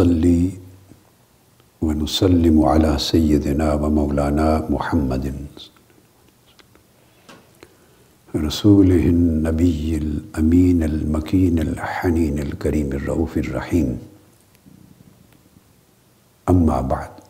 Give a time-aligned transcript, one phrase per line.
[0.00, 0.50] نحمده ونصلي
[1.82, 5.34] ونسلم على سيدنا ومولانا محمد.
[8.46, 13.96] رسوله النبي الأمين المكين الحنين الكريم الرؤوف الرحيم
[16.50, 17.20] أما بعد.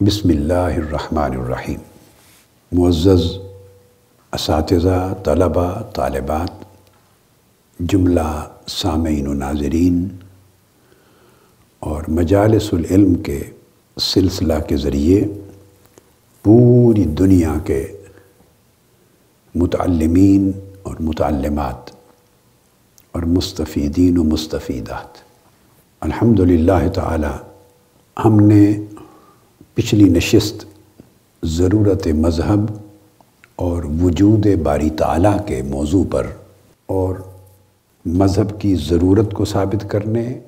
[0.00, 1.80] بسم اللہ الرحمن الرحیم.
[2.72, 3.38] معزز
[4.32, 6.61] اساتذہ، طلبہ، طالبات
[7.88, 10.08] جملہ سامعین و ناظرین
[11.78, 13.42] اور مجالس العلم کے
[14.00, 15.24] سلسلہ کے ذریعے
[16.42, 17.86] پوری دنیا کے
[19.54, 21.90] متعلمین اور متعلمات
[23.12, 25.18] اور مستفیدین و مستفیدات۔
[26.00, 27.52] الحمد للہ تعالی
[28.24, 28.74] ہم نے
[29.74, 30.64] پچھلی نشست
[31.42, 32.60] ضرورت مذہب
[33.56, 36.26] اور وجود باری تعالیٰ کے موضوع پر
[36.86, 37.31] اور
[38.04, 40.40] مذہب کی ضرورت کو ثابت کرنے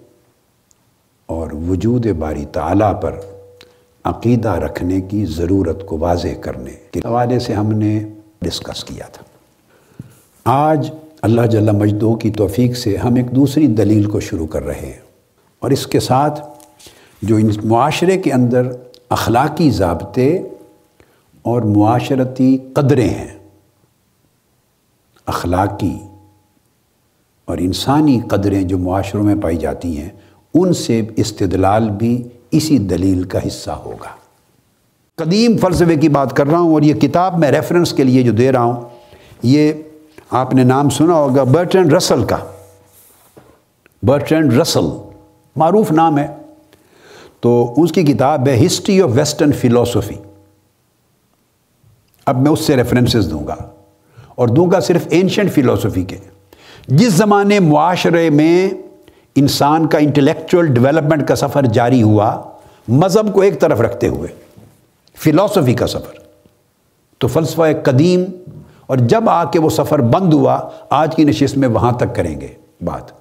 [1.27, 3.21] اور وجود باری تعالیٰ پر
[4.05, 8.05] عقیدہ رکھنے کی ضرورت کو واضح کرنے کے حوالے سے ہم نے
[8.43, 9.25] ڈسکس کیا تھا۔
[10.45, 10.91] آج
[11.23, 15.01] اللہ جل مجدو کی توفیق سے ہم ایک دوسری دلیل کو شروع کر رہے ہیں
[15.59, 16.41] اور اس کے ساتھ
[17.23, 18.73] جو ان معاشرے کے اندر
[19.09, 20.43] اخلاقی ضابطے
[21.43, 23.39] اور معاشرتی قدریں ہیں،
[25.27, 25.97] اخلاقی
[27.45, 30.09] اور انسانی قدریں جو معاشروں میں پائی جاتی ہیں،
[30.55, 34.09] ان سے استدلال بھی اسی دلیل کا حصہ ہوگا۔
[35.17, 38.33] قدیم فلسفے کی بات کر رہا ہوں اور یہ کتاب میں ریفرنس کے لیے جو
[38.33, 38.85] دے رہا ہوں،
[39.43, 39.73] یہ
[40.31, 42.37] آپ نے نام سنا ہوگا برٹرن رسل کا۔
[44.03, 44.85] برٹرن رسل،
[45.57, 46.27] معروف نام ہے۔
[47.41, 50.15] تو اس کی کتاب ہے ہسٹری آف ویسٹرن فلاسفی
[52.27, 53.57] اب میں اس سے ریفرنسز دوں گا۔
[54.35, 56.17] اور دوں گا صرف اینشنٹ فلاسفی کے۔
[56.89, 58.71] جس زمانے معاشرے میں
[59.37, 62.43] انسان کا انٹلیکچوئل ڈیولپمنٹ کا سفر جاری ہوا،
[62.89, 64.29] مذہب کو ایک طرف رکھتے ہوئے
[65.15, 66.15] فلاسفی کا سفر۔
[67.19, 68.25] تو فلسفہ قدیم،
[68.87, 72.41] اور جب آ کے وہ سفر بند ہوا، آج کی نشست میں وہاں تک کریں
[72.41, 72.49] گے
[72.85, 73.13] بات۔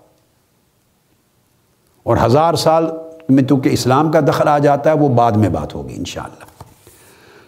[2.04, 2.86] اور ہزار سال
[3.30, 6.46] میں تو کہ اسلام کا دخل آ جاتا ہے، وہ بعد میں بات ہوگی انشاءاللہ۔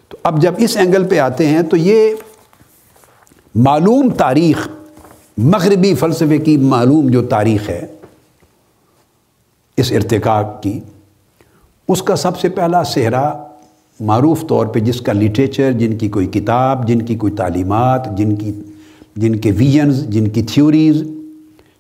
[0.10, 2.16] تو اب جب اس اینگل پہ آتے ہیں، تو یہ
[3.56, 4.68] معلوم تاریخ
[5.38, 7.86] مغربی فلسفے کی معلوم جو تاریخ ہے،
[9.78, 10.80] اس ارتقاء کی،
[11.88, 13.48] اس کا سب سے پہلا صحرا
[14.00, 18.36] معروف طور پہ جس کا لٹریچر جن کی کوئی کتاب، جن کی کوئی تعلیمات، جن
[18.36, 18.54] کی،
[19.16, 21.04] جن کے ویژنز جن کی تھیوریز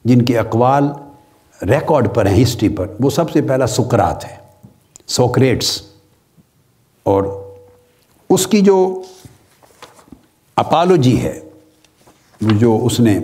[0.05, 0.83] جن کے اقوال
[1.61, 4.35] ریکارڈ پر ہیں ہسٹری پر، وہ سب سے پہلا سکرات ہے،
[5.07, 5.81] سوکریٹس۔
[7.03, 7.23] اور
[8.29, 9.01] اس کی جو
[10.55, 11.39] اپالوجی ہے
[12.41, 13.19] جو اس نے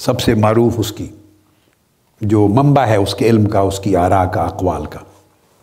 [0.00, 1.06] سب سے معروف اس کی،
[2.20, 5.00] جو منبع ہے اس کے علم کا، اس کی آرا کا، اقوال کا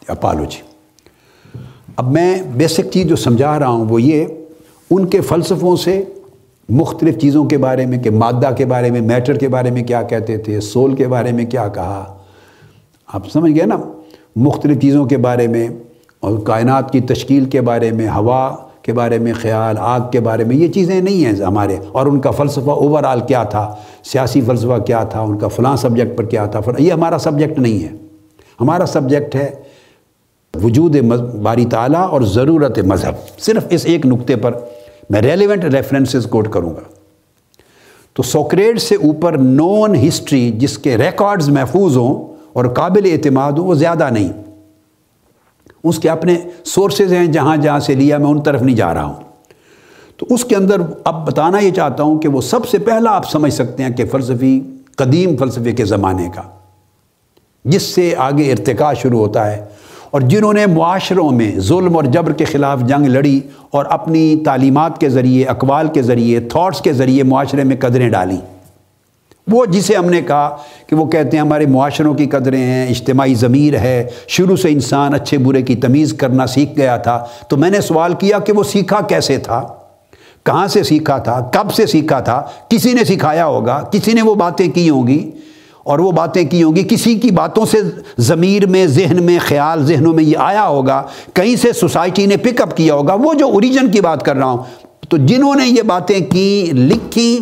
[0.08, 0.62] اپالوجی۔
[1.96, 4.26] اب میں بیسک چیز جو سمجھا رہا ہوں وہ یہ،
[4.92, 6.04] ان کے فلسفوں سے
[6.70, 10.02] مختلف چیزوں کے بارے میں، کہ مادہ کے بارے میں، میٹر کے بارے میں کیا
[10.02, 12.18] کہتے تھے، سول کے بارے میں کیا کہا۔
[13.08, 13.78] آپ سمجھ گئے نا؟
[14.36, 15.68] مختلف چیزوں کے بارے میں
[16.20, 18.56] اور کائنات کی تشکیل کے بارے میں، ہوا
[18.88, 22.20] کے بارے میں خیال، آگ کے بارے میں، یہ چیزیں نہیں ہیں ہمارے۔ اور ان
[22.20, 26.24] کا فلسفہ اوور آل کیا تھا؟ سیاسی فلسفہ کیا تھا؟ ان کا فلاں سبجیکٹ پر
[26.24, 27.90] کیا تھا؟ یہ ہمارا سبجیکٹ نہیں ہے۔
[28.62, 29.50] ہمارا سبجیکٹ ہے
[30.64, 30.96] وجود
[31.44, 34.52] باری تعالیٰ اور ضرورت مذہب۔ صرف اس ایک نقطے پر
[35.10, 36.82] میں ریلیونٹ ریفرنسز کوٹ کروں گا۔
[38.14, 43.68] تو سوکریٹ سے اوپر نون ہسٹری جس کے ریکارڈز محفوظ ہوں اور قابل اعتماد ہوں
[43.68, 44.47] وہ زیادہ نہیں۔
[45.84, 49.04] اس کے اپنے سورسز ہیں جہاں جہاں سے لیا، میں ان طرف نہیں جا رہا
[49.04, 49.24] ہوں۔
[50.18, 53.30] تو اس کے اندر اب بتانا یہ چاہتا ہوں کہ وہ سب سے پہلا آپ
[53.30, 54.60] سمجھ سکتے ہیں کہ فلسفی
[54.96, 56.42] قدیم فلسفے کے زمانے کا،
[57.66, 59.66] جس سے آگے ارتقاء شروع ہوتا ہے
[60.12, 63.40] اور جنہوں نے معاشروں میں ظلم اور جبر کے خلاف جنگ لڑی
[63.72, 68.38] اور اپنی تعلیمات کے ذریعے، اقوال کے ذریعے تھاٹس کے ذریعے معاشرے میں قدریں ڈالیں
[69.48, 70.58] وہ جسے ہم نے کہا
[70.88, 75.14] کہ وہ کہتے ہیں ہمارے معاشروں کی قدریں ہیں، اجتماعی ضمیر ہے، شروع سے انسان
[75.14, 78.64] اچھے برے کی تمیز کرنا سیکھ گیا تھا۔ تو میں نے سوال کیا کہ وہ
[78.64, 79.64] سیکھا کیسے تھا؟
[80.44, 84.36] کہاں سے سیکھا تھا؟ کب سے سیکھا تھا؟ کسی نے سکھایا ہوگا؟ کسی نے وہ
[84.36, 85.32] باتیں کی ہوں گی؟
[85.84, 87.78] اور وہ باتیں کی ہوں گی، کسی کی باتوں سے
[88.18, 91.04] ضمیر میں، ذہن میں خیال، ذہنوں میں یہ آیا ہوگا؟
[91.34, 94.46] کہیں سے سوسائٹی نے پک اپ کیا ہوگا؟ وہ جو اوریجن کی بات کر رہا
[94.46, 94.64] ہوں۔
[95.10, 97.40] تو جنہوں نے یہ باتیں کی، لکھی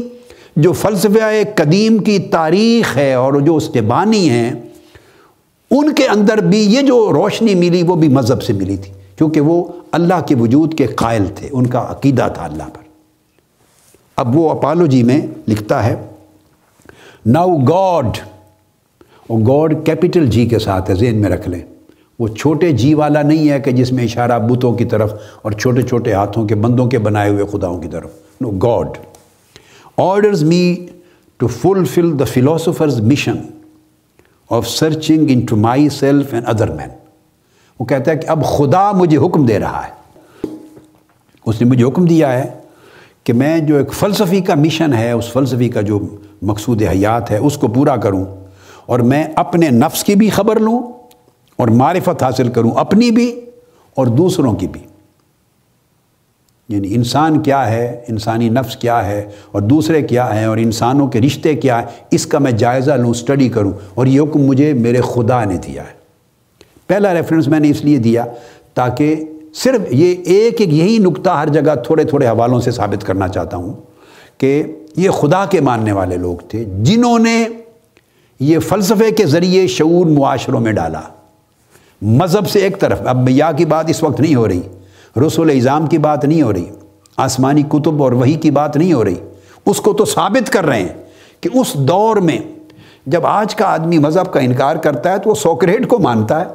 [0.56, 4.52] جو فلسفہ قدیم کی تاریخ ہے اور جو اس کے بانی ہیں،
[5.72, 9.42] ان کے اندر بھی یہ جو روشنی ملی وہ بھی مذہب سے ملی تھی، کیونکہ
[9.42, 12.84] وہ اللہ کے وجود کے قائل تھے، ان کا عقیدہ تھا اللہ پر۔
[14.18, 15.96] اب وہ اپالوجی میں لکھتا ہے
[17.25, 18.18] ناؤ گاڈ
[19.28, 21.62] اور گاڈ کیپٹل جی کے ساتھ ہے، ذہن میں رکھ لیں۔
[22.19, 25.81] وہ چھوٹے جی والا نہیں ہے کہ جس میں اشارہ بتوں کی طرف اور چھوٹے
[25.81, 28.10] چھوٹے ہاتھوں کے بندوں کے بنائے ہوئے خداؤں کی طرف۔
[28.42, 28.98] No God
[29.98, 30.76] orders me
[31.38, 33.36] to fulfil the philosophers mission
[34.50, 35.56] of searching into
[35.90, 36.90] myself and other men
[37.80, 39.92] وہ کہتا ہے کہ اب خدا مجھے حکم دے رہا ہے۔
[41.46, 42.60] اس نے مجھے حکم دیا ہے
[43.24, 46.00] کہ میں جو ایک فلسفی کا مشن ہے، اس فلسفی کا جو
[46.42, 48.26] مقصود حیات ہے، اس کو پورا کروں
[48.86, 50.82] اور میں اپنے نفس کی بھی خبر لوں
[51.56, 53.42] اور معرفت حاصل کروں، اپنی بھی
[53.96, 54.82] اور دوسروں کی بھی۔
[56.70, 61.22] یعنی انسان کیا ہے، انسانی نفس کیا ہے اور دوسرے کیا ہیں اور انسانوں کے
[61.22, 65.02] رشتے کیا ہیں، اس کا میں جائزہ لوں اسٹڈی کروں اور یہ حکم مجھے میرے
[65.02, 66.06] خدا نے دیا ہے۔
[66.88, 68.26] پہلا ریفرنس میں نے اس لیے دیا
[68.74, 69.16] تاکہ
[69.54, 73.58] صرف یہ ایک ایک یہی نقطہ ہر جگہ تھوڑے تھوڑے حوالوں سے ثابت کرنا چاہتا
[73.58, 73.74] ہوں
[74.38, 74.64] کہ
[74.96, 77.48] یہ خدا کے ماننے والے لوگ تھے جنہوں نے
[78.40, 81.02] یہ فلسفے کے ذریعے شعور معاشروں میں ڈالا۔
[82.02, 84.62] مذہب سے ایک طرف، اب یا کی بات اس وقت نہیں ہو رہی۔
[85.18, 86.66] رسول اظام کی بات نہیں ہو رہی،
[87.18, 89.16] آسمانی کتب اور وہی کی بات نہیں ہو رہی۔
[89.66, 90.94] اس کو تو ثابت کر رہے ہیں
[91.42, 92.38] کہ اس دور میں
[93.06, 96.46] جب آج کا آدمی مذہب کا انکار کرتا ہے تو وہ سوکریٹ کو مانتا ہے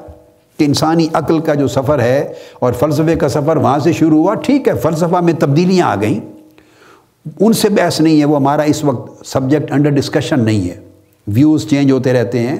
[0.59, 4.35] کہ انسانی عقل کا جو سفر ہے اور فلسفے کا سفر وہاں سے شروع ہوا،
[4.35, 6.21] ٹھیک ہے، فلسفہ میں تبدیلیاں آ گئیں۔
[7.41, 10.77] ان سے بحث نہیں ہے، وہ ہمارا اس وقت سبجیکٹ انڈر ڈسکشن نہیں ہے۔
[11.29, 12.57] ویوز چینج ہوتے رہتے ہیں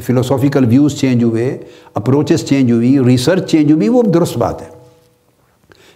[0.00, 1.58] فلوسافیکل ویوز چینج ہوئے
[1.94, 4.71] اپروچز چینج ہوئی ریسرچ چینج ہوئی، وہ درست بات ہے۔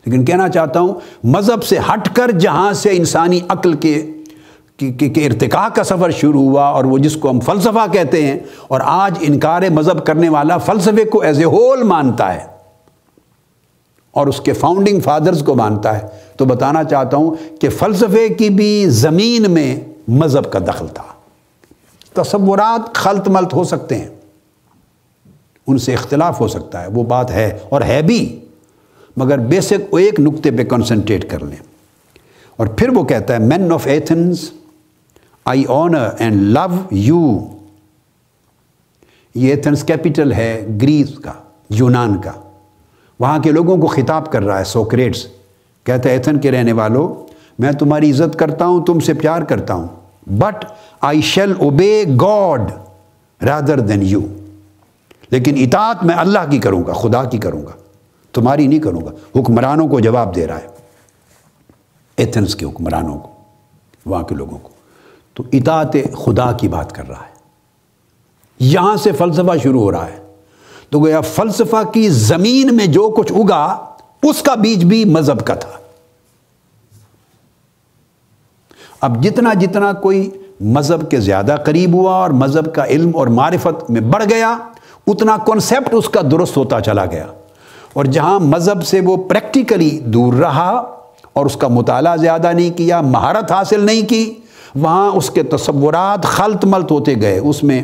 [0.07, 0.93] لیکن کہنا چاہتا ہوں،
[1.25, 3.95] مذہب سے ہٹ کر جہاں سے انسانی عقل کے
[4.79, 8.39] کہ ارتقاء کا سفر شروع ہوا اور وہ جس کو ہم فلسفہ کہتے ہیں،
[8.69, 12.45] اور آج انکار مذہب کرنے والا فلسفے کو ایز اے ہول مانتا ہے،
[14.15, 16.07] اور اس کے فاؤنڈنگ فادرز کو مانتا ہے۔
[16.37, 19.77] تو بتانا چاہتا ہوں کہ فلسفے کی بھی زمین میں
[20.09, 21.05] مذہب کا دخل تھا۔
[22.15, 24.09] تصورات خلط ملت ہو سکتے ہیں۔
[25.67, 28.41] ان سے اختلاف ہو سکتا ہے۔ وہ بات ہے اور ہے بھی۔
[29.17, 31.57] مگر بیسک وہ ایک نقطے پہ کنسنٹریٹ کر لیں۔
[32.57, 34.51] اور پھر وہ کہتا ہے man of Athens
[35.45, 37.39] I honour and love you
[39.35, 41.33] یہ ایتھنس کیپٹل ہے گریس کا
[41.71, 42.33] یونان کا۔
[43.21, 45.27] وہاں کے لوگوں کو خطاب کر رہا ہے سوکریٹس
[45.85, 47.27] کہتا ہے ایتھن کے رہنے والوں
[47.59, 49.87] میں تمہاری عزت کرتا ہوں، تم سے پیار کرتا ہوں
[50.27, 50.65] but
[51.01, 52.61] I shall obey God
[53.43, 54.21] rather than you
[55.31, 57.71] لیکن اطاعت میں اللہ کی کروں گا، خدا کی کروں گا۔
[58.37, 60.67] تمہاری نہیں کروں گا۔ حکمرانوں کو جواب دے رہا ہے۔
[62.17, 63.29] ایتھنس کے حکمرانوں کو،
[64.07, 64.69] وہاں کے لوگوں کو۔
[65.35, 67.37] تو اطاعت خدا کی بات کر رہا ہے۔
[68.59, 70.35] یہاں سے فلسفہ شروع ہو رہا ہے۔
[70.91, 73.85] تو گویا فلسفہ کی زمین میں جو کچھ اگا،
[74.23, 75.71] اس کا بیج بھی مذہب کا تھا۔
[79.01, 80.31] اب جتنا جتنا کوئی
[80.61, 84.59] مذہب کے زیادہ قریب ہوا اور مذہب کا علم اور معرفت میں بڑھ گیا،
[85.07, 87.27] اتنا کنسیپٹ اس کا درست ہوتا چلا گیا۔
[87.97, 90.71] اور جہاں مذہب سے وہ پریکٹیکلی دور رہا
[91.33, 94.35] اور اس کا مطالعہ زیادہ نہیں کیا، مہارت حاصل نہیں کی،
[94.75, 97.83] وہاں اس کے تصورات خلط ملت ہوتے گئے۔ اس میں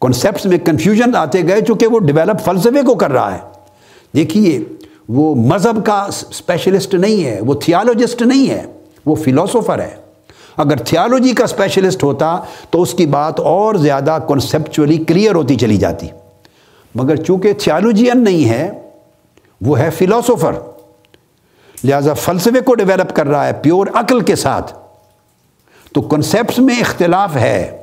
[0.00, 3.38] کنسیپٹس میں کنفیوژن آتے گئے، چونکہ وہ ڈیولپ فلسفے کو کر رہا ہے۔
[4.14, 4.64] دیکھیے،
[5.08, 8.62] وہ مذہب کا اسپیشلسٹ نہیں ہے، وہ تھیالوجسٹ نہیں ہے،
[9.06, 9.96] وہ فلاسفر ہے۔
[10.56, 12.38] اگر تھیالوجی کا اسپیشلسٹ ہوتا
[12.70, 16.06] تو اس کی بات اور زیادہ کنسیپچولی کلیئر ہوتی چلی جاتی۔
[16.94, 18.89] مگر چونکہ تھیالوجین نہیں ہے
[19.60, 20.52] وہ ہے فلاسفر
[21.84, 24.74] لہذا فلسفے کو ڈیولپ کر رہا ہے پیور عقل کے ساتھ.
[25.94, 27.82] تو کنسیپٹس میں اختلاف ہے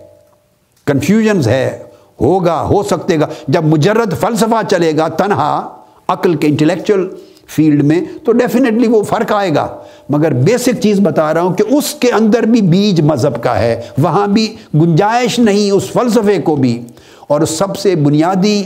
[0.85, 1.83] کنفیوژنز ہے،
[2.21, 7.07] ہوگا، ہو سکتے گا۔ جب مجرد فلسفہ چلے گا، تنہا، عقل کے انٹلیکچل
[7.47, 9.77] فیلڈ میں، تو ڈیفینیٹلی وہ فرق آئے گا۔
[10.09, 13.81] مگر بیسک چیز بتا رہا ہوں کہ اس کے اندر بھی بیج مذہب کا ہے۔
[13.97, 16.85] وہاں بھی گنجائش نہیں، اس فلسفے کو بھی۔
[17.27, 18.63] اور سب سے بنیادی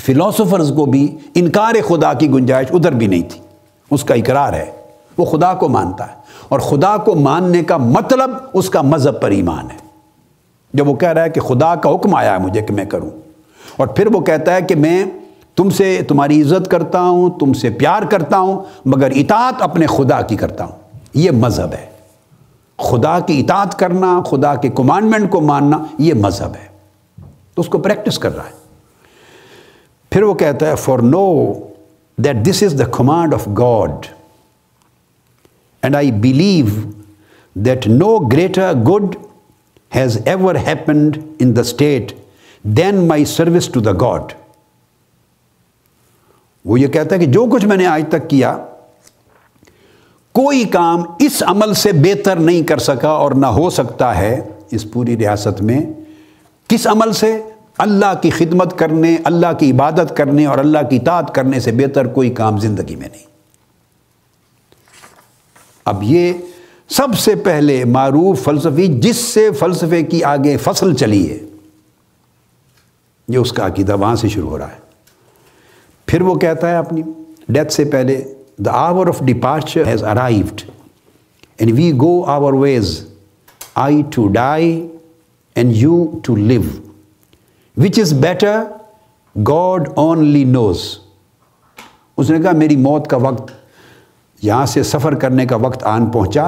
[0.00, 3.40] فلاسفرز کو بھی انکار خدا کی گنجائش ادھر بھی نہیں تھی۔
[3.90, 4.70] اس کا اقرار ہے۔
[5.18, 6.12] وہ خدا کو مانتا ہے۔
[6.48, 9.76] اور خدا کو ماننے کا مطلب اس کا مذہب پر ایمان ہے۔
[10.74, 13.10] جب وہ کہہ رہا ہے کہ خدا کا حکم آیا ہے مجھے کہ میں کروں۔
[13.76, 15.04] اور پھر وہ کہتا ہے کہ میں
[15.56, 20.22] تم سے تمہاری عزت کرتا ہوں، تم سے پیار کرتا ہوں، مگر اطاعت اپنے خدا
[20.22, 21.86] کی کرتا ہوں۔ یہ مذہب ہے۔
[22.78, 26.66] خدا کی اطاعت کرنا، خدا کے کمانڈمنٹ کو ماننا، یہ مذہب ہے۔
[27.54, 28.65] تو اس کو پریکٹس کر رہا ہے۔
[30.16, 31.26] پھر وہ کہتا ہے for know
[32.18, 34.06] that this is the command of God
[35.82, 36.66] and I believe
[37.54, 39.16] that no greater good
[39.94, 42.12] has ever happened in the state
[42.62, 44.32] than my service to the God
[46.64, 48.56] وہ یہ کہتا ہے کہ جو کچھ میں نے آج تک کیا،
[50.34, 54.90] کوئی کام اس عمل سے بہتر نہیں کر سکا اور نہ ہو سکتا ہے اس
[54.92, 55.80] پوری ریاست میں.
[56.68, 57.38] کس عمل سے؟
[57.78, 62.06] اللہ کی خدمت کرنے، اللہ کی عبادت کرنے اور اللہ کی اطاعت کرنے سے بہتر
[62.06, 63.24] کوئی کام زندگی میں نہیں۔
[65.84, 66.32] اب یہ
[66.88, 71.38] سب سے پہلے معروف فلسفی، جس سے فلسفے کی آگے فصل چلی ہے،
[73.28, 74.78] یہ اس کا عقیدہ وہاں سے شروع ہو رہا ہے۔
[76.06, 77.02] پھر وہ کہتا ہے اپنی،
[77.48, 78.22] ڈیتھ سے پہلے
[78.58, 80.62] the hour of departure has arrived
[81.58, 83.06] and we go our ways
[83.74, 84.86] I to die
[85.54, 86.62] and you to live
[87.76, 88.62] which is better
[89.48, 90.82] God only knows
[92.16, 93.52] اس نے کہا، میری موت کا وقت
[94.42, 96.44] یہاں سے سفر کرنے کا وقت آن پہنچا۔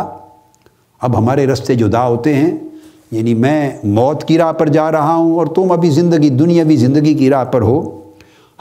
[1.00, 2.56] اب ہمارے رستے جدا ہوتے ہیں
[3.10, 7.14] یعنی میں موت کی راہ پر جا رہا ہوں اور تم ابھی زندگی، دنیاوی زندگی
[7.14, 8.00] کی راہ پر ہو۔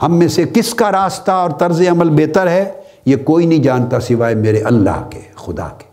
[0.02, 2.72] ہم میں سے کس کا راستہ اور طرز عمل بہتر ہے،
[3.04, 5.86] یہ کوئی نہیں جانتا سوائے میرے اللہ کے، خدا کے۔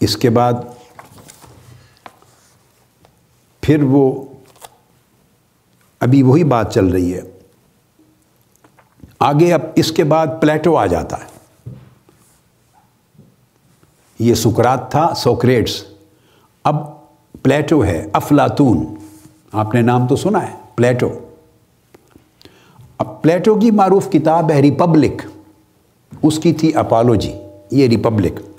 [0.00, 0.52] اس کے بعد
[3.66, 4.24] پھر وہ
[6.00, 7.20] ابھی وہی بات چل رہی ہے۔
[9.18, 11.70] آگے اب اس کے بعد پلیٹو آ جاتا ہے۔
[14.18, 15.84] یہ سکرات تھا، سوکریٹس۔
[16.64, 16.76] اب
[17.42, 18.94] پلیٹو ہے، افلاطون۔
[19.52, 21.08] آپ نے نام تو سنا ہے، پلیٹو۔
[22.98, 25.22] اب پلیٹو کی معروف کتاب ہے، ریپبلک۔
[26.22, 27.32] اس کی تھی اپالوجی،
[27.70, 28.55] یہ ریپبلک۔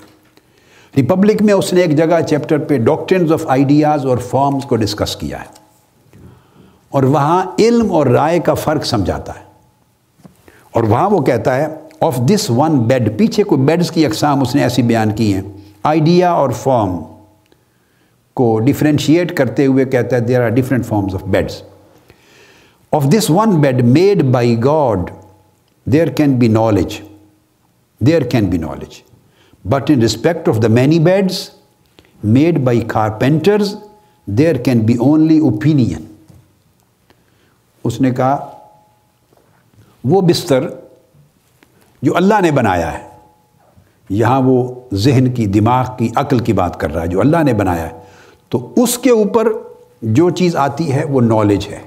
[0.98, 5.16] ریپبلک میں اس نے ایک جگہ چیپٹر پہ ڈاکٹرنز آف آئیڈیاز اور فارمز کو ڈسکس
[5.16, 5.46] کیا ہے
[6.88, 9.44] اور وہاں علم اور رائے کا فرق سمجھاتا ہے
[10.70, 11.66] اور وہاں وہ کہتا ہے
[12.00, 15.42] آف دس ون بیڈ، پیچھے کوئی بیڈز کی اقسام اس نے ایسی بیان کی ہیں۔
[15.82, 16.98] آئیڈیا اور فارم
[18.34, 21.62] کو ڈفرینشیٹ کرتے ہوئے کہتا ہے there are different forms of beds
[22.92, 25.10] of this one bed made by God
[25.86, 27.00] there can be knowledge
[28.00, 29.02] there can be knowledge
[29.68, 31.50] but in respect of the many beds
[32.24, 33.74] made by carpenters
[34.26, 36.04] there can be only opinion
[37.84, 38.50] اس نے کہا
[40.04, 40.68] وہ بستر
[42.02, 43.08] جو اللہ نے بنایا ہے،
[44.10, 47.52] یہاں وہ ذہن کی، دماغ کی، عقل کی بات کر رہا ہے، جو اللہ نے
[47.52, 48.00] بنایا ہے،
[48.48, 49.48] تو اس کے اوپر
[50.02, 51.78] جو چیز آتی ہے، وہ نالج ہے۔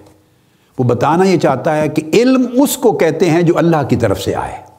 [0.79, 4.21] وہ بتانا یہ چاہتا ہے کہ علم اس کو کہتے ہیں جو اللہ کی طرف
[4.21, 4.70] سے آئے۔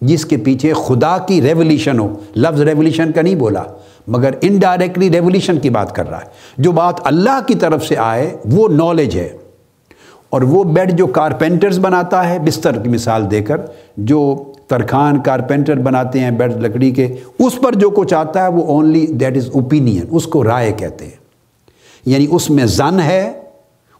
[0.00, 3.62] جس کے پیچھے خدا کی ریولیشن ہو۔ لفظ ریولیشن کا نہیں بولا،
[4.08, 6.24] مگر انڈائریکٹلی ریولیشن کی بات کر رہا ہے۔
[6.58, 9.28] جو بات اللہ کی طرف سے آئے، وہ نالج ہے۔
[10.30, 13.56] اور وہ بیڈ جو کارپینٹرز بناتا ہے، بستر کی مثال دے کر،
[13.96, 18.64] جو ترخان کارپینٹر بناتے ہیں بیڈ لکڑی کے، اس پر جو کچھ آتا ہے، وہ
[18.64, 21.20] اونلی دیٹ از اوپینین اس کو رائے کہتے ہیں۔
[22.06, 23.32] یعنی اس میں زن ہے،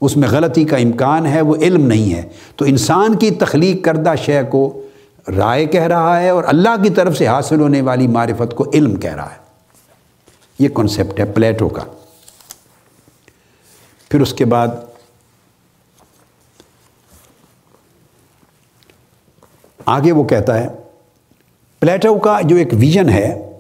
[0.01, 2.23] اس میں غلطی کا امکان ہے، وہ علم نہیں ہے۔
[2.57, 4.81] تو انسان کی تخلیق کردہ شے کو
[5.29, 8.97] رائے کہہ رہا ہے اور اللہ کی طرف سے حاصل ہونے والی معرفت کو علم
[8.97, 9.37] کہہ رہا ہے۔
[10.59, 11.83] یہ کنسیپٹ ہے پلیٹو کا۔
[14.09, 14.69] پھر اس کے بعد
[19.87, 20.69] آگے وہ کہتا ہے،
[21.81, 23.59] پلیٹو کا جو ایک ویژن ہے،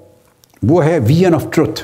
[0.62, 1.82] وہ ہے ویژن آف ٹروتھ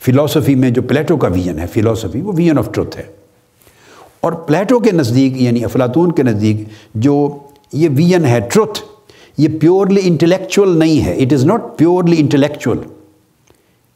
[0.00, 3.25] فلاسفی میں جو پلیٹو کا ویژن ہے فلاسفی وہ ویژن آف ٹروتھ ہے۔
[4.26, 7.36] اور پلیٹو کے نزدیک یعنی افلاطون کے نزدیک جو
[7.72, 8.80] یہ ویژن ہے ٹروتھ،
[9.38, 12.78] یہ پیورلی انٹلیکچوئل نہیں ہے۔ It is not purely intellectual.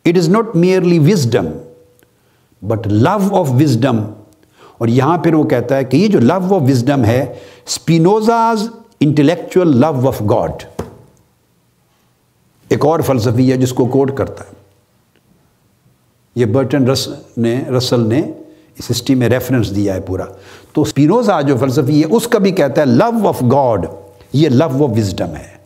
[0.04, 1.46] It is not merely wisdom
[2.62, 3.98] but love of wisdom
[4.78, 7.34] اور یہاں پھر وہ کہتا ہے کہ یہ جو لو آف وزڈم ہے
[7.66, 8.68] Spinoza's
[9.00, 10.50] intellectual love of God
[12.68, 14.50] ایک اور فلسفی ہے جس کو کوٹ کرتا ہے۔
[16.34, 18.22] یہ برٹن رس نے، رسل نے
[18.80, 20.24] اس ہسٹری میں ریفرنس دیا ہے پورا۔
[20.72, 23.86] تو اسپینوزا جو فلسفی ہے، اس کا بھی کہتا ہے لو آف گاڈ
[24.32, 25.60] یہ لو آف وزڈم ہے۔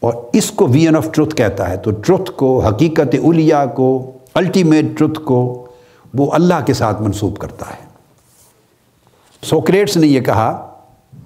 [0.00, 4.84] اور اس کو وی آف ٹروتھ کہتا ہے۔ تو ٹروتھ کو، حقیقت اولیا کو الٹیمیٹ
[4.98, 5.66] ٹروتھ کو،
[6.14, 7.86] وہ اللہ کے ساتھ منسوب کرتا ہے۔
[9.42, 10.70] سوکریٹس نے یہ کہا،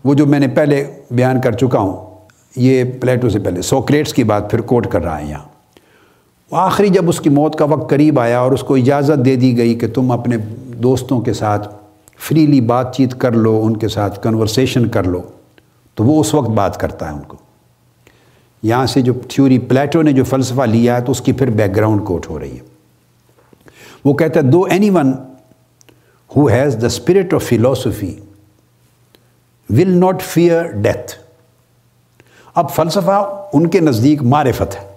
[0.04, 2.10] وہ جو میں نے پہلے بیان کر چکا ہوں،
[2.56, 5.50] یہ پلیٹو سے پہلے، سوکریٹس کی بات پھر کوٹ کر رہا ہے یہاں۔
[6.50, 9.57] آخری جب اس کی موت کا وقت قریب آیا اور اس کو اجازت دے دی
[9.57, 10.37] گئی کہ تم اپنے
[10.83, 11.69] دوستوں کے ساتھ
[12.19, 15.23] فریلی بات چیت کر لو، ان کے ساتھ کنورسیشن کر لو،
[15.95, 17.37] تو وہ اس وقت بات کرتا ہے ان کو۔
[18.62, 21.76] یہاں سے جو تھیوری پلیٹو نے جو فلسفہ لیا ہے، تو اس کی پھر بیک
[21.76, 22.61] گراؤنڈ کوٹ ہو رہی ہے۔
[24.04, 25.12] وہ کہتا ہے though anyone
[26.37, 28.14] who has the spirit of philosophy
[29.71, 31.12] will not fear death
[32.54, 34.89] اب فلسفہ ان کے نزدیک معرفت ہے۔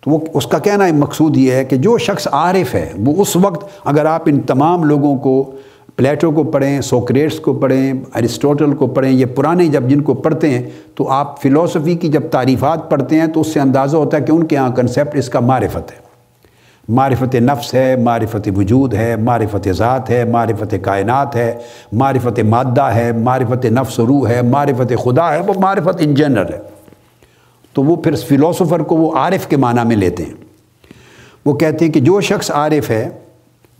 [0.00, 3.36] تو وہ اس کا کہنا مقصود یہ ہے کہ جو شخص عارف ہے، وہ اس
[3.36, 5.50] وقت اگر آپ ان تمام لوگوں کو،
[5.96, 10.50] پلیٹو کو پڑھیں، سوکریٹس کو پڑھیں، ارسٹوٹل کو پڑھیں، یہ پرانے جب جن کو پڑھتے
[10.50, 10.62] ہیں،
[10.94, 14.32] تو آپ فلاسفی کی جب تعریفات پڑھتے ہیں، تو اس سے اندازہ ہوتا ہے کہ
[14.32, 16.08] ان کے یہاں کنسیپٹ اس کا معرفت ہے۔
[16.88, 21.54] معرفت نفس ہے، معرفت وجود ہے، معرفت ذات ہے، معرفت کائنات ہے،
[21.92, 26.77] معرفت مادہ ہے، معرفت نفس روح ہے، معرفت خدا ہے، وہ معرفت ان جنرل ہے۔
[27.72, 30.32] تو وہ پھر فلاسفر کو وہ عارف کے معنی میں لیتے ہیں۔
[31.44, 33.08] وہ کہتے ہیں کہ جو شخص عارف ہے،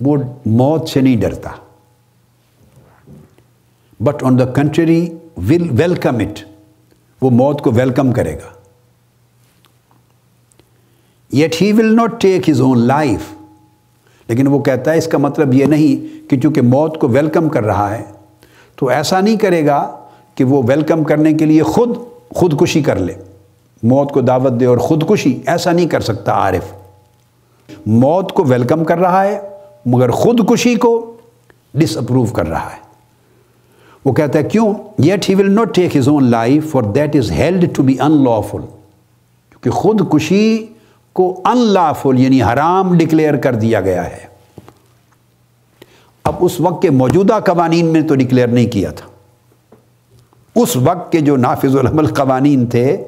[0.00, 0.16] وہ
[0.46, 1.50] موت سے نہیں ڈرتا۔
[4.00, 6.44] But on the contrary will welcome it
[7.22, 8.56] وہ موت کو ویلکم کرے گا۔
[11.36, 13.20] Yet he will not take his own life
[14.28, 17.64] لیکن وہ کہتا ہے، اس کا مطلب یہ نہیں کہ چونکہ موت کو ویلکم کر
[17.64, 18.02] رہا ہے،
[18.76, 21.96] تو ایسا نہیں کرے گا کہ وہ ویلکم کرنے کے لیے خود
[22.34, 23.14] خودکشی کر لے۔
[23.82, 26.72] موت کو دعوت دے اور خودکشی، ایسا نہیں کر سکتا عارف۔
[27.86, 29.40] موت کو ویلکم کر رہا ہے،
[29.86, 31.16] مگر خودکشی کو
[31.74, 32.88] ڈس اپروو کر رہا ہے۔
[34.04, 37.32] وہ کہتا ہے، کیوں؟ Yet he will not take his own life for that is
[37.32, 38.58] held to be unlawful
[39.50, 40.66] کیونکہ خودکشی
[41.12, 44.28] کو ان لافل یعنی حرام ڈکلیئر کر دیا گیا ہے۔
[46.24, 49.06] اب اس وقت کے موجودہ قوانین میں تو ڈکلیئر نہیں کیا تھا۔
[50.54, 53.07] اس وقت کے جو نافذ العمل قوانین تھے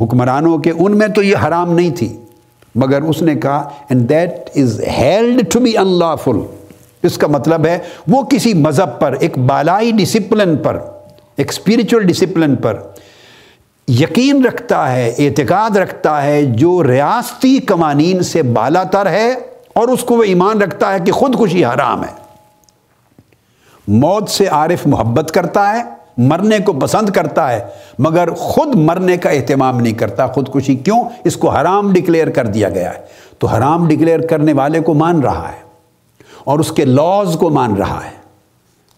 [0.00, 2.16] حکمرانوں کے ان میں تو یہ حرام نہیں تھی۔
[2.74, 6.40] مگر اس نے کہا and that is held to be unlawful
[7.02, 10.78] اس کا مطلب ہے، وہ کسی مذہب پر، ایک بالائی ڈسپلن پر،
[11.36, 12.80] ایک اسپریچل ڈسپلن پر
[13.88, 19.34] یقین رکھتا ہے، اعتقاد رکھتا ہے، جو ریاستی قوانین سے بالا تر ہے
[19.72, 22.24] اور اس کو وہ ایمان رکھتا ہے کہ خودکشی حرام ہے۔
[23.88, 27.64] موت سے عارف محبت کرتا ہے مرنے کو پسند کرتا ہے،
[27.98, 32.68] مگر خود مرنے کا اہتمام نہیں کرتا، خودکشی کیوں؟ اس کو حرام ڈکلیئر کر دیا
[32.68, 33.02] گیا ہے۔
[33.38, 35.62] تو حرام ڈکلیئر کرنے والے کو مان رہا ہے
[36.44, 38.16] اور اس کے لاز کو مان رہا ہے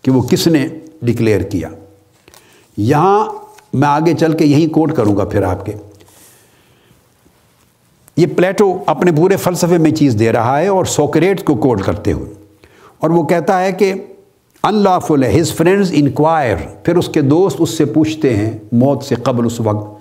[0.04, 0.66] کہ وہ کس نے
[1.02, 1.68] ڈکلیئر کیا۔
[2.76, 3.24] یہاں
[3.72, 5.72] میں آگے چل کے یہی کوٹ کروں گا پھر آپ کے۔
[8.16, 12.12] یہ پلیٹو اپنے پورے فلسفے میں چیز دے رہا ہے اور سوکریٹ کو کوٹ کرتے
[12.12, 12.32] ہوئے،
[12.98, 13.92] اور وہ کہتا ہے کہ
[14.66, 19.04] ان لافل ہے ہز فرینڈز انکوائر پھر اس کے دوست اس سے پوچھتے ہیں موت
[19.04, 19.96] سے قبل اس وقت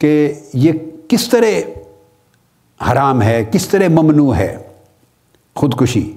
[0.00, 0.72] کہ یہ
[1.08, 1.70] کس طرح
[2.92, 4.56] حرام ہے، کس طرح ممنوع ہے،
[5.54, 6.12] خودکشی۔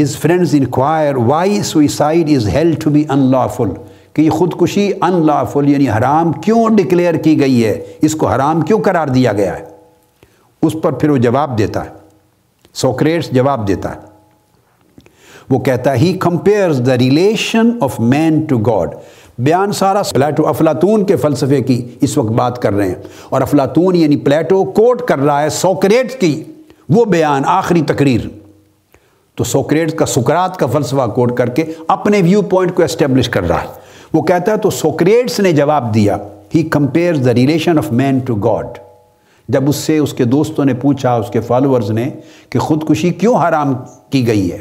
[0.00, 3.70] His friends enquire why suicide is held to be unlawful
[4.12, 8.60] کہ یہ خودکشی ان لافل یعنی حرام کیوں ڈکلیئر کی گئی ہے؟ اس کو حرام
[8.60, 9.64] کیوں قرار دیا گیا ہے؟
[10.62, 11.90] اس پر پھر وہ جواب دیتا ہے۔
[12.74, 14.11] سوکریٹس جواب دیتا ہے۔
[15.50, 18.94] وہ کہتا ہے he compares the relation of man to God
[19.38, 22.94] بیان سارا پلیٹو افلاطون کے فلسفے کی اس وقت بات کر رہے ہیں۔
[23.30, 26.42] اور افلاطون یعنی پلیٹو کوٹ کر رہا ہے سوکریٹس کی۔
[26.88, 28.20] وہ بیان آخری تقریر۔
[29.34, 33.48] تو سوکریٹس کا سکرات کا فلسفہ کوٹ کر کے اپنے ویو پوائنٹ کو اسٹیبلش کر
[33.48, 33.66] رہا ہے۔
[34.12, 36.16] وہ کہتا ہے، تو سوکریٹس نے جواب دیا
[36.54, 38.66] he compare the relation of man to God
[39.48, 42.10] جب اس سے اس کے دوستوں نے پوچھا، اس کے فالوورز نے
[42.50, 43.74] کہ خودکشی کیوں حرام
[44.10, 44.58] کی گئی ہے؟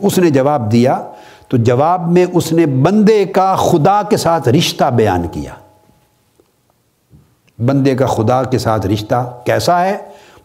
[0.00, 1.02] تو اس نے جواب دیا،
[1.48, 5.52] تو جواب میں اس نے بندے کا خدا کے ساتھ رشتہ بیان کیا۔
[7.58, 9.96] بندے کا خدا کے ساتھ رشتہ کیسا ہے؟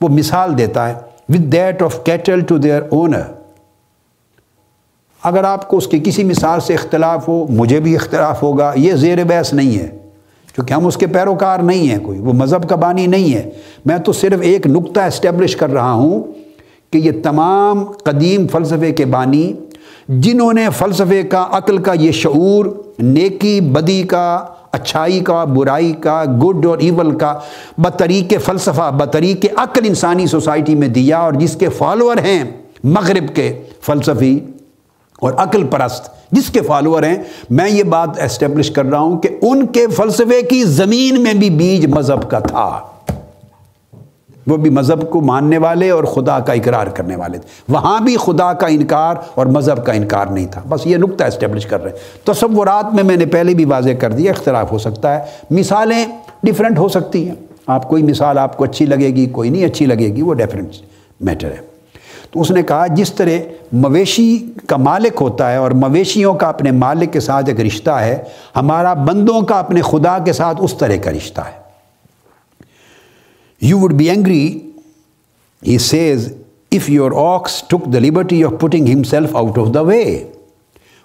[0.02, 0.94] وہ مثال دیتا ہے
[1.30, 3.22] with that of cattle to their owner
[5.24, 8.94] اگر آپ کو اس کی کسی مثال سے اختلاف ہو، مجھے بھی اختلاف ہوگا، یہ
[8.94, 9.98] زیر بحث نہیں ہے۔
[10.56, 13.50] کیونکہ ہم اس کے پیروکار نہیں ہیں کوئی، وہ مذہب کا بانی نہیں ہے۔
[13.86, 16.24] میں تو صرف ایک نقطہ اسٹیبلش کر رہا ہوں
[16.94, 19.54] کہ یہ تمام قدیم فلسفے کے بانی،
[20.08, 22.66] جنہوں نے فلسفے کا، عقل کا یہ شعور،
[23.00, 24.26] نیکی، بدی کا،
[24.72, 27.34] اچھائی کا، برائی کا گڈ اور ایول کا،
[27.78, 32.44] بطریق فلسفہ، بطریق عقل انسانی سوسائٹی میں دیا اور جس کے فالوور ہیں
[32.84, 33.52] مغرب کے
[33.82, 34.40] فلسفی
[35.22, 37.18] اور عقل پرست، جس کے فالوور ہیں،
[37.50, 41.50] میں یہ بات اسٹیبلش کر رہا ہوں کہ ان کے فلسفے کی زمین میں بھی
[41.50, 42.70] بیج مذہب کا تھا۔
[44.48, 48.16] وہ بھی مذہب کو ماننے والے اور خدا کا اقرار کرنے والے تھے۔ وہاں بھی
[48.18, 51.92] خدا کا انکار اور مذہب کا انکار نہیں تھا۔ بس یہ نقطہ اسٹیبلش کر رہے
[51.92, 56.06] ہیں۔ تصورات میں میں نے پہلے بھی واضح کر دیا، اختلاف ہو سکتا ہے۔ مثالیں
[56.44, 57.36] ڈفرینٹ ہو سکتی ہیں۔
[57.68, 60.70] آپ کوئی مثال آپ کو اچھی لگے گی، کوئی نہیں اچھی لگے گی، وہ ڈیفرنٹ
[61.22, 61.74] میٹر ہے۔
[62.32, 63.30] تو اس نے کہا، جس طرح
[63.72, 68.24] مویشی کا مالک ہوتا ہے اور مویشیوں کا اپنے مالک کے ساتھ ایک رشتہ ہے،
[68.56, 71.63] ہمارا بندوں کا اپنے خدا کے ساتھ اس طرح کا رشتہ ہے۔
[73.64, 74.60] You would be angry
[75.68, 76.32] he says
[76.72, 80.04] if your ox took the liberty of putting himself out of the way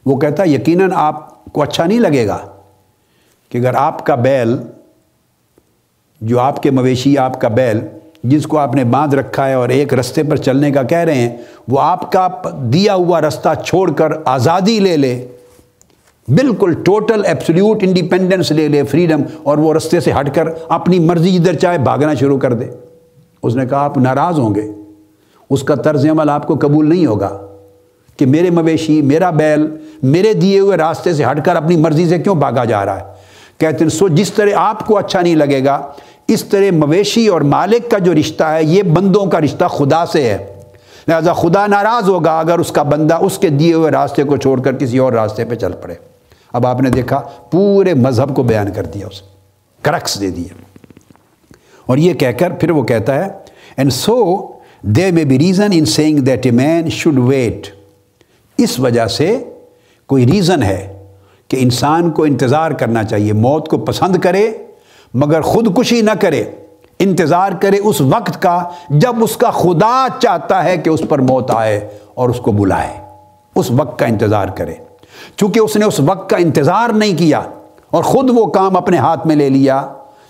[0.07, 2.39] وہ کہتا ہے یقیناً آپ کو اچھا نہیں لگے گا
[3.49, 4.57] کہ اگر آپ کا بیل،
[6.21, 7.81] جو آپ کے مویشی آپ کا بیل،
[8.23, 11.15] جس کو آپ نے باندھ رکھا ہے اور ایک رستے پر چلنے کا کہہ رہے
[11.15, 11.37] ہیں،
[11.69, 12.29] وہ آپ کا
[12.73, 15.29] دیا ہوا رستہ چھوڑ کر آزادی لے لے۔
[16.29, 21.39] بالکل ٹوٹل ایپسلیوٹ انڈیپینڈنس لے لے فریڈم اور وہ رستے سے ہٹ کر اپنی مرضی
[21.39, 22.65] جدھر چاہے بھاگنا شروع کر دے۔
[23.43, 24.73] اس نے کہا، آپ ناراض ہوں گے۔
[25.51, 27.39] اس کا طرز عمل آپ کو قبول نہیں ہوگا
[28.17, 29.67] کہ میرے مویشی، میرا بیل،
[30.03, 33.05] میرے دیے ہوئے راستے سے ہٹ کر اپنی مرضی سے کیوں بھاگا جا رہا ہے؟
[33.59, 35.87] کہتے ہیں، سو جس طرح آپ کو اچھا نہیں لگے گا،
[36.29, 40.23] اس طرح مویشی اور مالک کا جو رشتہ ہے، یہ بندوں کا رشتہ خدا سے
[40.23, 40.47] ہے۔
[41.09, 44.61] لہذا خدا ناراض ہوگا اگر اس کا بندہ اس کے دیے ہوئے راستے کو چھوڑ
[44.61, 45.95] کر کسی اور راستے پہ چل پڑے۔
[46.59, 49.23] اب آپ نے دیکھا پورے مذہب کو بیان کر دیا اس
[49.83, 50.55] کرکس دے دیا۔
[51.87, 53.29] اور یہ کہہ کر پھر وہ کہتا ہے
[53.77, 54.17] and so
[54.83, 57.67] they may be reason in saying that a man should wait
[58.59, 59.45] اس وجہ سے
[60.07, 60.81] کوئی ریزن ہے
[61.49, 64.51] کہ انسان کو انتظار کرنا چاہیے، موت کو پسند کرے،
[65.15, 66.45] مگر خودکشی نہ کرے،
[66.99, 71.51] انتظار کرے اس وقت کا جب اس کا خدا چاہتا ہے کہ اس پر موت
[71.51, 72.93] آئے اور اس کو بلائے،
[73.55, 74.75] اس وقت کا انتظار کرے۔
[75.37, 77.43] چونکہ اس نے اس وقت کا انتظار نہیں کیا
[77.91, 79.87] اور خود وہ کام اپنے ہاتھ میں لے لیا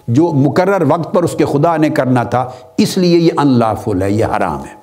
[0.08, 4.02] جو مقرر وقت پر اس کے خدا نے کرنا تھا، اس لیے یہ ان لافل
[4.02, 4.78] ہے، یہ حرام ہے۔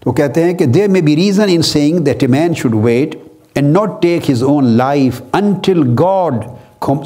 [0.00, 3.16] تو کہتے ہیں کہ they may be reason in saying that a man should wait
[3.54, 6.34] and not take his own life until God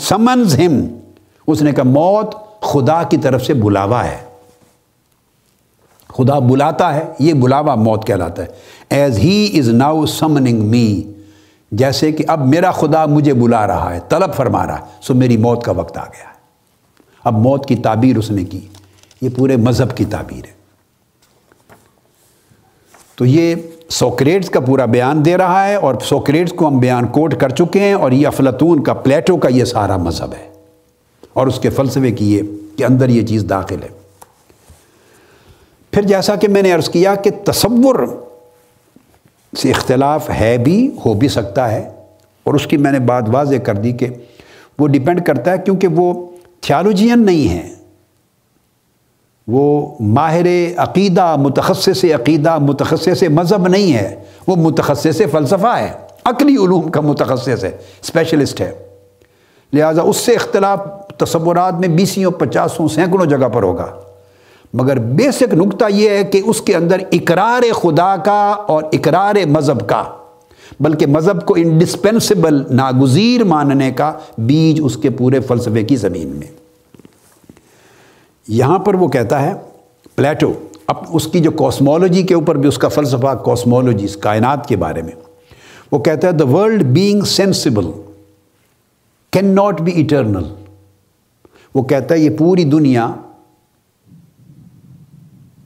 [0.00, 0.86] summons him
[1.46, 4.16] اس نے کہا، موت خدا کی طرف سے بلاوا ہے۔
[6.08, 8.48] خدا بلاتا ہے، یہ بلاوا موت کہلاتا ہے۔
[8.90, 11.02] ایز ہی از ناؤ سمننگ می
[11.74, 15.36] جیسے کہ اب میرا خدا مجھے بلا رہا ہے، طلب فرما رہا ہے۔ سو میری
[15.36, 16.34] موت کا وقت آ گیا ہے۔
[17.24, 18.60] اب موت کی تعبیر اس نے کی۔
[19.20, 20.52] یہ پورے مذہب کی تعبیر ہے۔
[23.16, 23.54] تو یہ
[23.88, 27.80] سوکریٹس کا پورا بیان دے رہا ہے اور سوکریٹس کو ہم بیان کوٹ کر چکے
[27.80, 30.52] ہیں اور یہ افلاطون کا، پلیٹو کا یہ سارا مذہب ہے۔
[31.32, 32.42] اور اس کے فلسفے کی یہ
[32.76, 33.88] کہ اندر یہ چیز داخل ہے۔
[35.90, 38.06] پھر جیسا کہ میں نے عرض کیا کہ تصور
[39.58, 41.90] سے اختلاف ہے بھی، ہو بھی سکتا ہے۔
[42.44, 44.06] اور اس کی میں نے بات واضح کر دی کہ
[44.78, 47.74] وہ ڈیپینڈ کرتا ہے کیونکہ وہ تھیالوجین نہیں ہے۔
[49.48, 55.90] وہ ماہر عقیدہ، متخصص عقیدہ، متخصص مذہب نہیں ہے۔ وہ متخصص فلسفہ ہے۔
[56.24, 57.70] عقلی علوم کا متخصص ہے
[58.02, 58.72] اسپیشلسٹ ہے۔
[59.72, 60.80] لہٰذا اس سے اختلاف
[61.18, 63.86] تصورات میں بیسیوں، پچاسوں، سینکڑوں جگہ پر ہوگا۔
[64.74, 69.88] مگر بیسک نقطہ یہ ہے کہ اس کے اندر اقرار خدا کا اور اقرار مذہب
[69.88, 70.02] کا،
[70.80, 76.46] بلکہ مذہب کو انڈسپینسبل ناگزیر ماننے کا بیج اس کے پورے فلسفے کی زمین میں۔
[78.48, 79.52] یہاں پر وہ کہتا ہے،
[80.16, 80.52] پلیٹو،
[80.86, 85.02] اب اس کی جو کوسمولوجی کے اوپر بھی، اس کا فلسفہ کوسمولوجی کائنات کے بارے
[85.02, 85.12] میں۔
[85.92, 87.90] وہ کہتا ہے the world being sensible
[89.32, 90.54] can not be eternal
[91.74, 93.08] وہ کہتا ہے، یہ پوری دنیا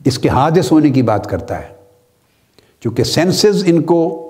[0.08, 1.68] اس کے حادث ہونے کی بات کرتا ہے۔
[2.80, 4.24] چونکہ سینسز ان کو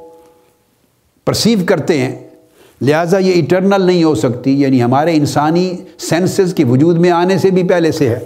[1.25, 2.31] پرسیو کرتے ہیں،
[2.81, 7.51] لہٰذا یہ اٹرنل نہیں ہو سکتی یعنی ہمارے انسانی سینسز کے وجود میں آنے سے
[7.51, 8.19] بھی پہلے سے ہے۔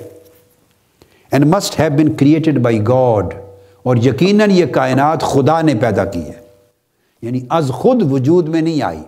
[1.30, 3.34] And must have been created by God
[3.82, 6.42] اور یقیناً یہ کائنات خدا نے پیدا کی ہے۔
[7.22, 9.02] یعنی از خود وجود میں نہیں آئی۔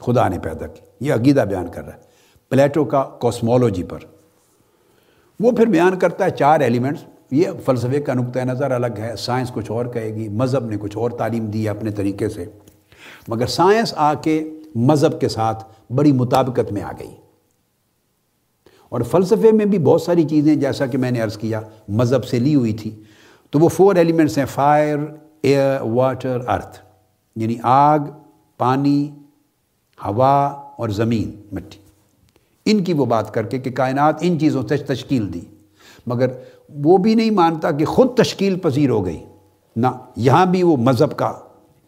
[0.00, 1.98] خدا نے پیدا کی۔ یہ عقیدہ بیان کر رہا ہے۔
[2.48, 3.98] پلیٹو کا کوسمولوجی پر۔
[5.40, 9.50] وہ پھر بیان کرتا ہے چار ایلیمنٹس یہ فلسفے کا نقطۂ نظر الگ ہے سائنس
[9.50, 12.44] کچھ اور کہے گی، مذہب نے کچھ اور تعلیم دی ہے اپنے طریقے سے۔
[13.28, 17.14] مگر سائنس آ کے مذہب کے ساتھ بڑی مطابقت میں آ گئی۔
[18.88, 22.38] اور فلسفے میں بھی بہت ساری چیزیں، جیسا کہ میں نے عرض کیا، مذہب سے
[22.38, 23.02] لی ہوئی تھی۔
[23.50, 24.98] تو وہ فور ایلیمنٹس ہیں فائر
[25.42, 26.78] ایئر واٹر ارتھ
[27.36, 27.98] یعنی آگ،
[28.58, 29.10] پانی،
[30.06, 31.83] ہوا اور زمین، مٹی۔
[32.64, 35.40] ان کی وہ بات کر کے کہ کائنات ان چیزوں سے تشکیل دی۔
[36.06, 36.26] مگر
[36.68, 39.24] وہ بھی نہیں مانتا کہ خود تشکیل پذیر ہو گئی۔
[39.76, 41.32] نہ، یہاں بھی وہ مذہب کا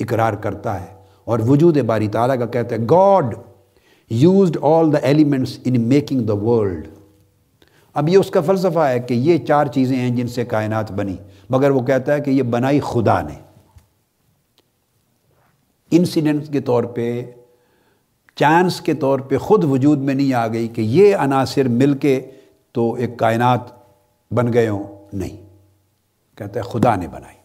[0.00, 3.34] اقرار کرتا ہے۔ اور وجود باری تعالیٰ کا کہتا ہے، God
[4.10, 6.88] used all the elements in making the world.
[7.94, 11.16] اب یہ اس کا فلسفہ ہے کہ یہ چار چیزیں ہیں جن سے کائنات بنی۔
[11.50, 13.34] مگر وہ کہتا ہے کہ یہ بنائی خدا نے۔
[15.90, 17.22] انسیڈنٹ کے طور پہ
[18.37, 22.31] چانس کے طور پہ خود وجود میں نہیں آ گئی کہ یہ عناصر مل کے
[22.72, 23.61] تو ایک کائنات
[24.31, 25.46] بن گئے ہوں۔ نہیں۔
[26.37, 27.37] کہتا ہے خدا نے بنائی۔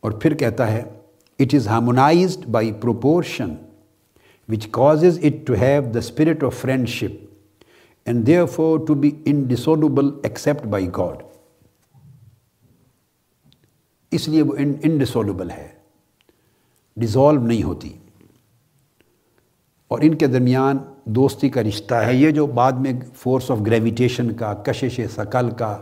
[0.00, 0.82] اور پھر کہتا ہے
[1.38, 3.54] it is harmonised by proportion
[4.48, 6.54] which causes it to have the spirit of
[6.88, 7.26] friendship
[8.04, 11.22] and therefore to be indissoluble except by God
[14.10, 15.68] اس لیے وہ انڈسولوبل ہے۔
[16.96, 17.92] ڈیزالو نہیں ہوتی۔
[19.90, 24.32] اور ان کے درمیان دوستی کا رشتہ ہے۔ یہ جو بعد میں فورس آف گریویٹیشن
[24.32, 25.78] کا، کشش ثقل کا،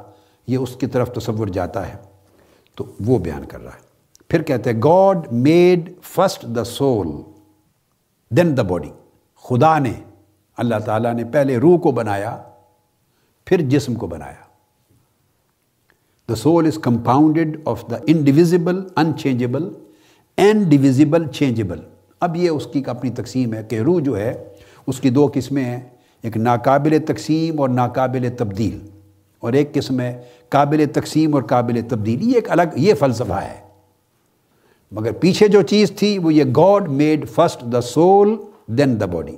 [0.47, 1.97] یہ اس کی طرف تصور جاتا ہے۔
[2.75, 3.81] تو وہ بیان کر رہا ہے۔
[4.29, 7.07] پھر کہتے ہیں God made first the soul
[8.31, 8.89] then the body
[9.43, 9.93] خدا نے،
[10.57, 12.43] اللہ تعالیٰ نے پہلے روح کو بنایا،
[13.45, 14.49] پھر جسم کو بنایا۔
[16.29, 18.81] The soul is compounded of the indivisible
[19.19, 19.71] unchangeable
[20.37, 21.79] and divisible changeable
[22.21, 24.55] اب یہ اس کی اپنی تقسیم ہے کہ روح جو ہے،
[24.87, 25.81] اس کی دو قسمیں ہیں،
[26.23, 28.89] ایک ناقابل تقسیم اور ناقابل تبدیل۔
[29.39, 33.61] اور ایک قسم ہے قابل تقسیم اور قابل تبدیل۔ یہ ایک الگ، یہ فلسفہ ہے۔
[34.93, 39.37] مگر پیچھے جو چیز تھی، وہ یہ God made first the soul then the body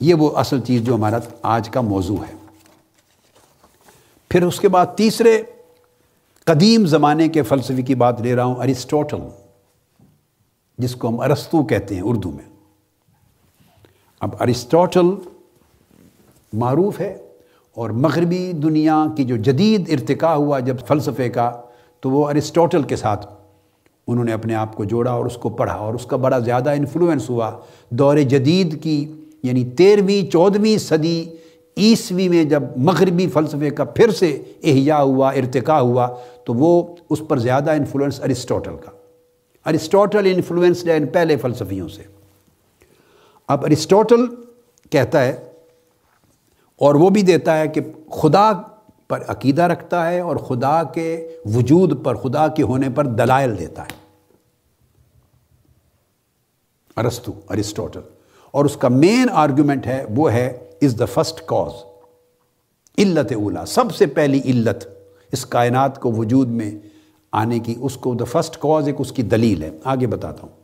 [0.00, 2.34] یہ وہ اصل چیز جو ہمارا آج کا موضوع ہے۔
[4.28, 5.42] پھر اس کے بعد تیسرے
[6.44, 9.18] قدیم زمانے کے فلسفے کی بات لے رہا ہوں ارسٹوٹل
[10.80, 12.48] جس کو ہم ارستو کہتے ہیں اردو میں۔
[14.20, 15.06] اب ارسٹوٹل
[16.52, 17.16] معروف ہے
[17.74, 21.50] اور مغربی دنیا کی جو جدید ارتقاء ہوا جب فلسفے کا،
[22.00, 23.26] تو وہ ارسٹوٹل کے ساتھ
[24.08, 26.70] انہوں نے اپنے آپ کو جوڑا اور اس کو پڑھا اور اس کا بڑا زیادہ
[26.70, 27.50] انفلوئنس ہوا۔
[27.90, 29.12] دور جدید کی
[29.42, 31.30] یعنی تیرہویں چودھویں صدی
[31.76, 36.08] عیسوی میں جب مغربی فلسفے کا پھر سے احیاء ہوا، ارتقاء ہوا،
[36.44, 38.99] تو وہ اس پر زیادہ انفلوئنس ارسٹوٹل کا۔
[39.66, 42.02] ارسٹوٹل انفلوئنس ہے ان پہلے فلسفیوں سے
[43.48, 44.26] اب ارسٹوٹل
[44.92, 45.32] کہتا ہے
[46.80, 48.50] اور وہ بھی دیتا ہے کہ خدا
[49.08, 51.08] پر عقیدہ رکھتا ہے اور خدا کے
[51.54, 53.98] وجود پر خدا کے ہونے پر دلائل دیتا ہے
[56.96, 58.00] ارستو ارسٹوٹل
[58.54, 60.46] اور اس کا مین آرگومنٹ ہے وہ ہے
[60.82, 61.72] از دا فسٹ کاز
[62.98, 64.86] علت اولا سب سے پہلی علت
[65.32, 66.70] اس کائنات کو وجود میں
[67.32, 70.60] آنے کی، اس کو دا فسٹ کاز ایک اس کی دلیل ہے۔ آگے بتاتا ہوں۔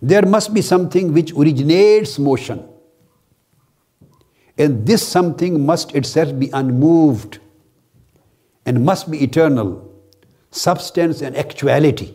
[0.00, 2.56] There must be something which originates motion
[4.56, 5.02] and this
[5.32, 7.36] something must itself be unmoved
[8.64, 9.74] and must be eternal
[10.52, 12.06] substance and actuality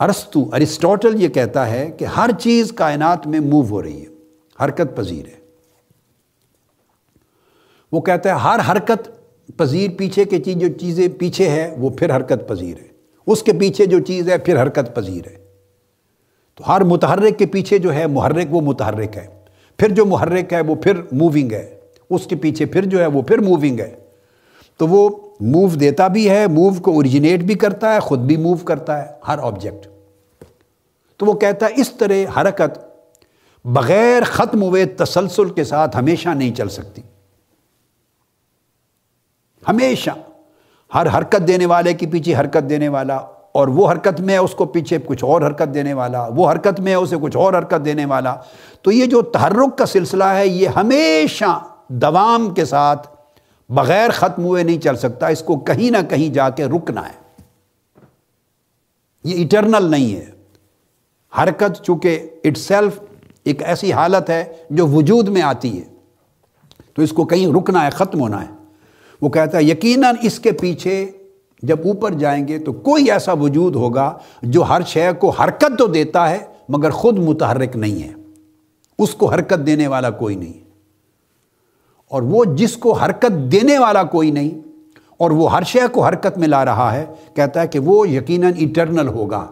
[0.00, 4.06] ارستو Aristotle یہ کہتا ہے کہ ہر چیز کائنات میں موو ہو رہی ہے،
[4.64, 5.36] حرکت پذیر ہے۔
[7.92, 9.15] وہ کہتا ہے ہر حرکت
[9.56, 12.88] پذیر پیچھے کی چیز جو چیزیں پیچھے ہے وہ پھر حرکت پذیر ہے۔
[13.26, 15.36] اس کے پیچھے جو چیز ہے، پھر حرکت پذیر ہے۔
[16.54, 19.26] تو ہر متحرک کے پیچھے جو ہے، محرک وہ متحرک ہے۔
[19.76, 21.74] پھر جو محرک ہے، وہ پھر موونگ ہے۔
[22.10, 23.94] اس کے پیچھے پھر جو ہے، وہ پھر موونگ ہے۔
[24.76, 28.54] تو وہ موو دیتا بھی ہے موو کو اوریجنیٹ بھی کرتا ہے، خود بھی موو
[28.54, 29.88] کرتا ہے، ہر آبجیکٹ
[31.16, 32.78] تو وہ کہتا ہے، اس طرح حرکت
[33.64, 37.02] بغیر ختم ہوئے تسلسل کے ساتھ ہمیشہ نہیں چل سکتی۔
[39.68, 40.10] ہمیشہ
[40.94, 43.16] ہر حرکت دینے والے کے پیچھے حرکت دینے والا
[43.52, 46.80] اور وہ حرکت میں ہے اس کو پیچھے کچھ اور حرکت دینے والا، وہ حرکت
[46.80, 48.36] میں ہے اسے کچھ اور حرکت دینے والا۔
[48.82, 53.08] تو یہ جو تحرک کا سلسلہ ہے، یہ ہمیشہ دوام کے ساتھ
[53.68, 57.42] بغیر ختم ہوئے نہیں چل سکتا۔ اس کو کہیں نہ کہیں جا کے رکنا ہے۔
[59.24, 60.30] یہ اٹرنل نہیں ہے۔
[61.42, 63.00] حرکت چونکہ اٹ سیلف
[63.44, 65.84] ایک ایسی حالت ہے جو وجود میں آتی ہے۔
[66.94, 68.55] تو اس کو کہیں رکنا ہے، ختم ہونا ہے۔
[69.22, 71.10] وہ کہتا ہے، یقیناً اس کے پیچھے
[71.62, 75.86] جب اوپر جائیں گے تو کوئی ایسا وجود ہوگا جو ہر شے کو حرکت تو
[75.86, 78.14] دیتا ہے مگر خود متحرک نہیں ہے۔
[78.98, 80.52] اس کو حرکت دینے والا کوئی نہیں۔
[82.08, 84.50] اور وہ جس کو حرکت دینے والا کوئی نہیں،
[85.16, 88.52] اور وہ ہر شے کو حرکت میں لا رہا ہے، کہتا ہے کہ وہ یقیناً
[88.56, 89.46] ایٹرنل ہوگا،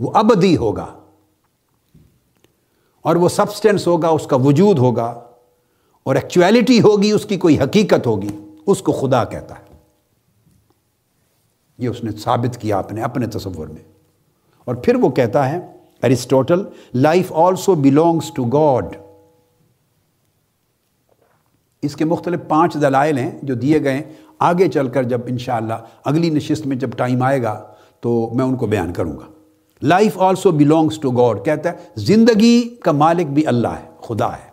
[0.00, 0.86] وہ ابدی ہوگا۔
[3.02, 5.20] اور وہ سبسٹینس ہوگا، اس کا وجود ہوگا،
[6.02, 9.76] اور ایکچویلٹی ہوگی، اس کی کوئی حقیقت ہوگی۔ اس کو خدا کہتا ہے۔
[11.78, 13.82] یہ اس نے ثابت کیا اپنے اپنے تصور میں۔
[14.64, 15.58] اور پھر وہ کہتا ہے
[16.02, 18.96] Aristotle life also belongs to God
[21.82, 24.02] اس کے مختلف پانچ دلائل ہیں جو دیے گئے
[24.38, 28.56] آگے چل کر جب انشاءاللہ اگلی نشست میں جب ٹائم آئے گا تو میں ان
[28.56, 29.26] کو بیان کروں گا۔
[29.82, 34.50] Life also belongs to God کہتا ہے، زندگی کا مالک بھی اللہ ہے، خدا ہے۔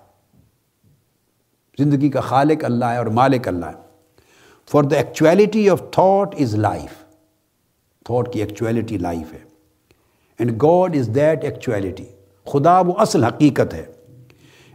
[1.80, 3.85] زندگی کا خالق اللہ ہے اور مالک اللہ ہے۔
[4.72, 7.04] For the actuality of thought is life
[8.06, 9.40] thought کی ایکچویلٹی لائف ہے
[10.40, 12.06] and God is that actuality
[12.48, 13.86] خدا وہ اصل حقیقت ہے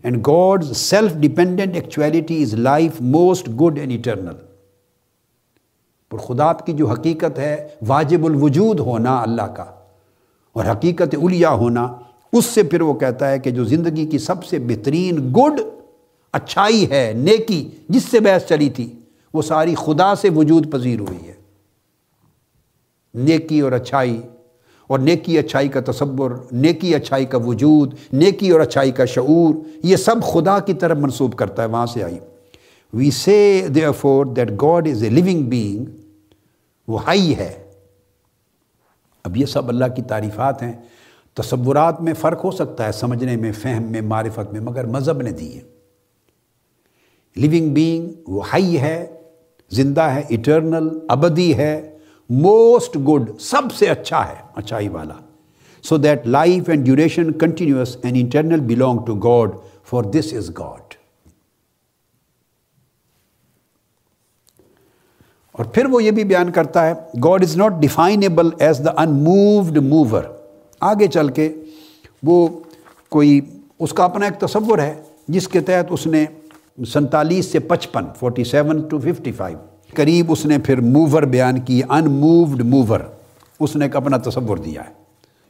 [0.02, 4.36] and God self dependent actuality is life most good and eternal
[6.10, 9.64] پر خدا کی جو حقیقت ہے واجب الوجود ہونا اللہ کا
[10.52, 11.86] اور حقیقت الیا ہونا
[12.32, 15.60] اس سے پھر وہ کہتا ہے کہ جو زندگی کی سب سے بہترین گڈ
[16.32, 18.92] اچھائی ہے نیکی، جس سے بحث چلی تھی.
[19.34, 21.32] وہ ساری خدا سے وجود پذیر ہوئی ہے۔
[23.14, 24.22] نیکی اور اچھائی،
[24.86, 29.96] اور نیکی اچھائی کا تصور، نیکی اچھائی کا وجود، نیکی اور اچھائی کا شعور، یہ
[29.96, 32.18] سب خدا کی طرف منسوب کرتا ہے، وہاں سے آئی۔
[32.92, 33.66] We say
[33.98, 35.84] therefore that God is a living being
[36.88, 37.70] وہ ہائی ہے۔
[39.24, 40.72] اب یہ سب اللہ کی تعریفات ہیں۔
[41.34, 45.30] تصورات میں فرق ہو سکتا ہے، سمجھنے میں، فہم میں، معرفت میں، مگر مذہب نے
[45.30, 45.60] دی ہے۔
[47.36, 49.19] لیونگ بینگ وہ ہائی ہے۔
[49.70, 51.96] زندہ ہے اٹرنل ابدی ہے
[52.30, 55.14] موسٹ گڈ سب سے اچھا ہے اچھائی والا۔
[55.84, 59.54] So that life and duration continuous and internal belong to God
[59.90, 60.94] for this is God
[65.54, 66.92] اور پھر وہ یہ بھی بیان کرتا ہے
[67.24, 68.90] God is not definable as the
[69.24, 70.22] unmoved mover
[70.80, 71.48] آگے چل کے
[72.22, 72.46] وہ
[73.08, 73.40] کوئی،
[73.78, 74.94] اس کا اپنا ایک تصور ہے،
[75.28, 76.24] جس کے تحت اس نے
[76.84, 79.58] سنتالیس سے پچپن forty seven to fifty five
[79.94, 83.00] قریب اس نے پھر موور بیان کی ان مووڈ موور
[83.60, 84.92] اس نے ایک اپنا تصور دیا ہے۔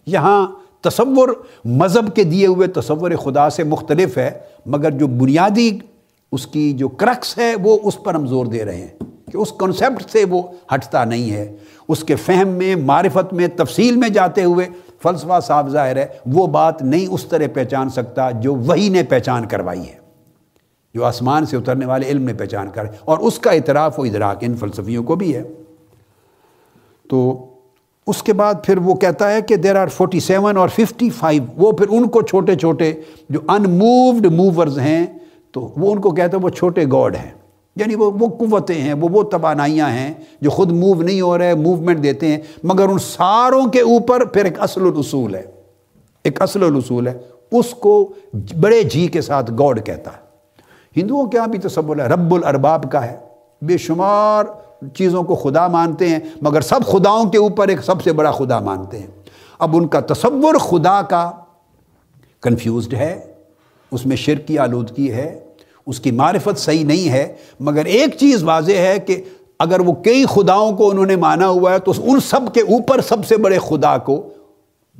[0.06, 0.48] یہاں
[0.80, 1.28] تصور
[1.64, 4.30] مذہب کے دیے ہوئے تصور خدا سے مختلف ہے،
[4.66, 5.78] مگر جو بنیادی
[6.32, 8.98] اس کی جو کرکس ہے، وہ اس پر ہم زور دے رہے ہیں
[9.32, 10.42] کہ اس کنسیپٹ سے وہ
[10.74, 11.56] ہٹتا نہیں ہے۔
[11.88, 14.66] اس کے فہم میں، معرفت میں، تفصیل میں جاتے ہوئے
[15.02, 19.46] فلسفہ صاف ظاہر ہے، وہ بات نہیں اس طرح پہچان سکتا جو وہی نے پہچان
[19.46, 19.99] کروائی ہے۔
[20.94, 24.36] جو آسمان سے اترنے والے علم نے پہچان کر اور اس کا اعتراف و ادراک
[24.40, 25.42] ان فلسفیوں کو بھی ہے۔
[27.10, 27.46] تو
[28.06, 31.42] اس کے بعد پھر وہ کہتا ہے کہ دیر آر فورٹی سیون اور ففٹی فائیو
[31.56, 32.92] وہ پھر ان کو چھوٹے چھوٹے
[33.30, 35.06] جو ان مووڈ موورز ہیں،
[35.52, 37.30] تو وہ ان کو کہتے ہیں وہ چھوٹے گاڈ ہیں۔
[37.76, 41.54] یعنی وہ وہ قوتیں ہیں، وہ وہ توانائیاں ہیں جو خود موو نہیں ہو رہے
[41.54, 45.42] موومنٹ دیتے ہیں۔ مگر ان ساروں کے اوپر پھر ایک اصل الاصول ہے۔
[46.24, 47.18] ایک اصل الاصول ہے۔
[47.52, 48.12] اس کو
[48.60, 50.29] بڑے جی کے ساتھ گاڈ کہتا ہے۔
[50.96, 53.16] ہندوؤں کے یہاں بھی تصور ہے، رب الارباب کا ہے۔
[53.62, 54.44] بے شمار
[54.94, 58.58] چیزوں کو خدا مانتے ہیں، مگر سب خداؤں کے اوپر ایک سب سے بڑا خدا
[58.58, 59.06] مانتے ہیں۔
[59.58, 61.30] اب ان کا تصور خدا کا
[62.40, 63.20] کنفیوزڈ ہے،
[63.90, 65.40] اس میں شرک کی آلودگی ہے،
[65.86, 69.22] اس کی معرفت صحیح نہیں ہے۔ مگر ایک چیز واضح ہے کہ
[69.58, 73.00] اگر وہ کئی خداؤں کو انہوں نے مانا ہوا ہے، تو ان سب کے اوپر
[73.00, 74.28] سب سے بڑے خدا کو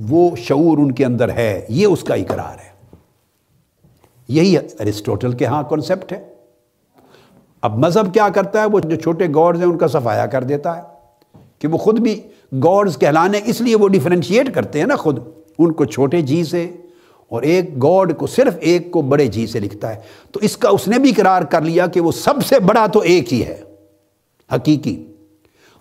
[0.09, 2.70] وہ شعور ان کے اندر ہے۔ یہ اس کا اقرار ہے۔
[4.31, 6.25] یہی ارسٹوٹل کے ہاں کانسیپٹ ہے۔
[7.61, 10.77] اب مذہب کیا کرتا ہے؟ وہ جو چھوٹے گوڈز ہیں، ان کا صفایا کر دیتا
[10.77, 10.83] ہے
[11.59, 12.21] کہ وہ خود بھی
[12.53, 15.19] گوڈز کہلانے، اس لیے وہ ڈیفرینشیٹ کرتے ہیں نا خود۔
[15.59, 16.71] ان کو چھوٹے جی سے
[17.29, 20.01] اور ایک گاڈ کو صرف ایک کو بڑے جی سے لکھتا ہے۔
[20.33, 23.01] تو اس کا اس نے بھی قرار کر لیا کہ وہ سب سے بڑا تو
[23.01, 23.61] ایک ہی ہے،
[24.55, 25.07] حقیقی۔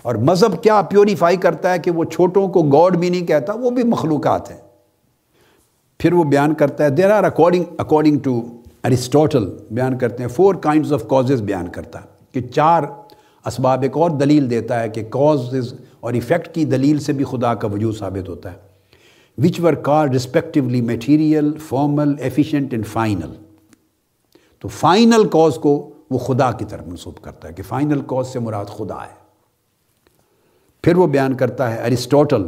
[0.02, 3.70] اور مذہب کیا پیوریفائی کرتا ہے کہ وہ چھوٹوں کو گاڈ بھی نہیں کہتا، وہ
[3.70, 4.58] بھی مخلوقات ہیں۔
[6.00, 8.42] پھر وہ بیان کرتا ہے there are according according to
[8.84, 12.84] Aristotle بیان کرتے ہیں فور کائنڈز آف کازز بیان کرتا ہے کہ چار
[13.46, 17.54] اسباب، ایک اور دلیل دیتا ہے کہ کازز اور ایفیکٹ کی دلیل سے بھی خدا
[17.54, 18.58] کا وجود ثابت ہوتا ہے۔
[19.38, 23.34] Which were called respectively material formal efficient and final
[24.60, 28.40] تو فائنل کاز کو وہ خدا کی طرف منسوب کرتا ہے کہ فائنل کاز سے
[28.40, 29.18] مراد خدا ہے۔
[30.84, 32.48] پھر وہ بیان کرتا ہے ارسٹوٹل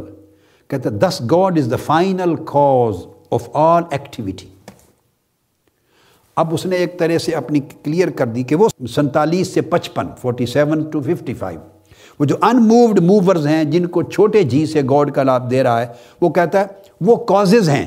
[0.68, 2.94] کہتا ہے this God is the final cause
[3.32, 4.46] of all activity
[6.36, 10.06] اب اس نے ایک طرح سے اپنی کلیئر کر دی کہ وہ سنتالیس سے پچپن
[10.20, 11.60] forty seven to fifty five
[12.18, 15.62] وہ جو ان مووڈ موورز ہیں، جن کو چھوٹے جی سے گاڈ کا لابھ دے
[15.62, 15.86] رہا ہے،
[16.20, 16.66] وہ کہتا ہے
[17.00, 17.86] وہ کازز ہیں۔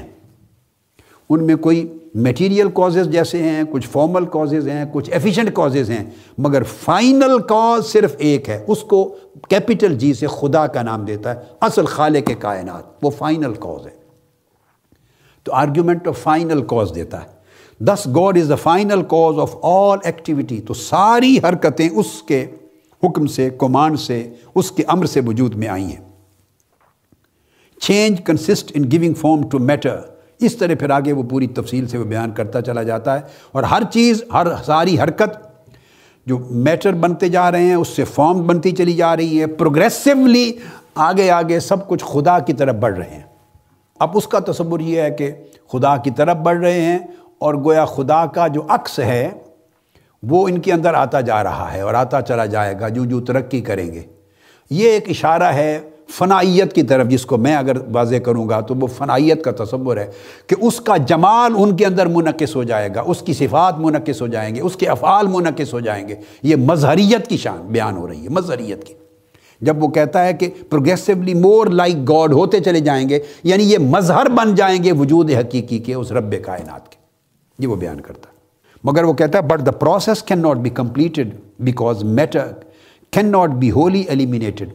[1.30, 6.04] ان میں کوئی میٹیریل کازز جیسے ہیں، کچھ فارمل کازز ہیں، کچھ ایفیشنٹ کازز ہیں،
[6.38, 9.16] مگر فائنل کاز صرف ایک ہے۔ اس کو
[9.50, 13.88] کیپٹل جی سے خدا کا نام دیتا ہے، اصل خالق کے کائنات، وہ فائنل کاز
[13.88, 14.05] ہے۔
[15.46, 17.28] تو آرگیومنٹ آف فائنل کاز دیتا ہے۔
[17.80, 22.46] This God is the final cause of all activity تو ساری حرکتیں اس کے
[23.04, 26.06] حکم سے کمانڈ سے، اس کے امر سے وجود میں آئی ہیں۔
[27.82, 29.98] Change consist in giving form to matter
[30.40, 33.22] اس طرح پھر آگے وہ پوری تفصیل سے وہ بیان کرتا چلا جاتا ہے۔
[33.52, 35.48] اور ہر چیز، ہر ساری حرکت
[36.26, 40.52] جو میٹر بنتے جا رہے ہیں، اس سے فارم بنتی چلی جا رہی ہے۔ پروگریسولی
[40.96, 43.25] آگے آگے سب کچھ خدا کی طرف بڑھ رہے ہیں۔
[44.00, 45.32] اب اس کا تصور یہ ہے کہ
[45.72, 47.00] خدا کی طرف بڑھ رہے ہیں
[47.40, 49.30] اور گویا خدا کا جو عکس ہے
[50.24, 53.20] وہ ان کے اندر آتا جا رہا ہے اور آتا چلا جائے گا، جو جو
[53.22, 54.02] ترقی کریں گے۔
[54.70, 55.80] یہ ایک اشارہ ہے
[56.10, 59.98] فنائیت کی طرف، جس کو میں اگر واضح کروں گا تو وہ فنائیت کا تصور
[59.98, 60.12] ہے
[60.48, 64.22] کہ اس کا جمال ان کے اندر منعقص ہو جائے گا، اس کی صفات منعقص
[64.22, 67.98] ہو جائیں گے، اس کے افعال منعقص ہو جائیں گے۔ یہ مظہریت کی شان بیان
[67.98, 68.94] ہو رہی ہے، مظہریت کی۔
[69.66, 73.78] جب وہ کہتا ہے کہ پروگریسولی مور لائک گاڈ ہوتے چلے جائیں گے یعنی یہ
[73.78, 76.96] مظہر بن جائیں گے وجود حقیقی کے اس رب کائنات کے۔
[77.60, 78.36] یہ وہ بیان کرتا ہے۔
[78.84, 82.48] مگر وہ کہتا ہے but the process can not be completed because matter
[83.12, 84.70] can not be wholly eliminated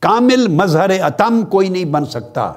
[0.00, 2.52] کامل مظہر اتم کوئی نہیں بن سکتا۔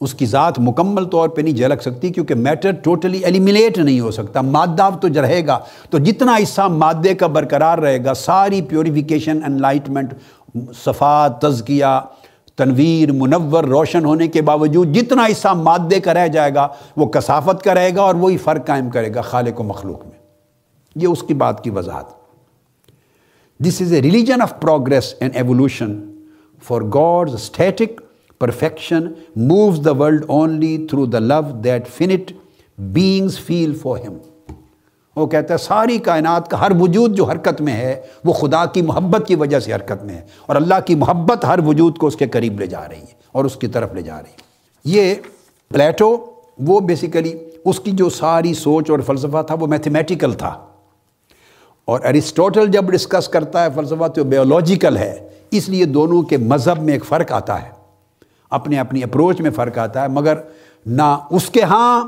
[0.00, 4.10] اس کی ذات مکمل طور پہ نہیں جھلک سکتی کیونکہ میٹر ٹوٹلی ایلیمنیٹ نہیں ہو
[4.10, 5.58] سکتا۔ مادہ تو رہے گا۔
[5.90, 10.14] تو جتنا حصہ مادے کا برقرار رہے گا، ساری پیوریفیکیشن انلائٹمنٹ
[10.84, 12.00] صفات تزکیہ،
[12.56, 17.62] تنویر، منور، روشن ہونے کے باوجود جتنا حصہ مادے کا رہ جائے گا، وہ کثافت
[17.62, 20.18] کا رہے گا اور وہی فرق قائم کرے گا خالق و مخلوق میں۔
[20.96, 22.04] یہ اس کی بات کی وضاحت۔
[23.60, 26.00] This is a religion of progress and evolution
[26.62, 28.00] for God's static
[28.38, 32.32] perfection moves the world only through the love that finite
[32.78, 34.12] beings feel for him
[35.16, 38.82] وہ کہتا ہے، ساری کائنات کا ہر وجود جو حرکت میں ہے، وہ خدا کی
[38.82, 42.16] محبت کی وجہ سے حرکت میں ہے اور اللہ کی محبت ہر وجود کو اس
[42.16, 44.36] کے قریب لے جا رہی ہے اور اس کی طرف لے جا رہی ہے۔
[44.84, 45.14] یہ
[45.68, 46.16] پلیٹو،
[46.58, 47.32] وہ بیسیکلی
[47.64, 50.66] اس کی جو ساری سوچ اور فلسفہ تھا وہ میتھمیٹیکل تھا۔
[51.84, 56.82] اور ارسٹوٹل جب ڈسکس کرتا ہے فلسفہ تو بیولوجیکل ہے، اس لیے دونوں کے مذہب
[56.82, 57.77] میں ایک فرق آتا ہے۔
[58.50, 60.34] اپنے اپنی اپروچ میں فرق آتا ہے، مگر
[60.86, 62.06] نہ اس کے ہاں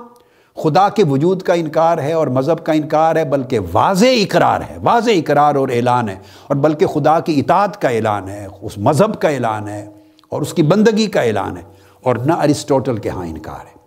[0.57, 4.77] خدا کے وجود کا انکار ہے اور مذہب کا انکار ہے، بلکہ واضح اقرار ہے،
[4.83, 6.17] واضح اقرار اور اعلان ہے،
[6.47, 9.89] اور بلکہ خدا کی اطاعت کا اعلان ہے، اس مذہب کا اعلان ہے
[10.29, 11.63] اور اس کی بندگی کا اعلان ہے،
[12.03, 13.79] اور نہ ارسٹوٹل کے ہاں انکار ہے۔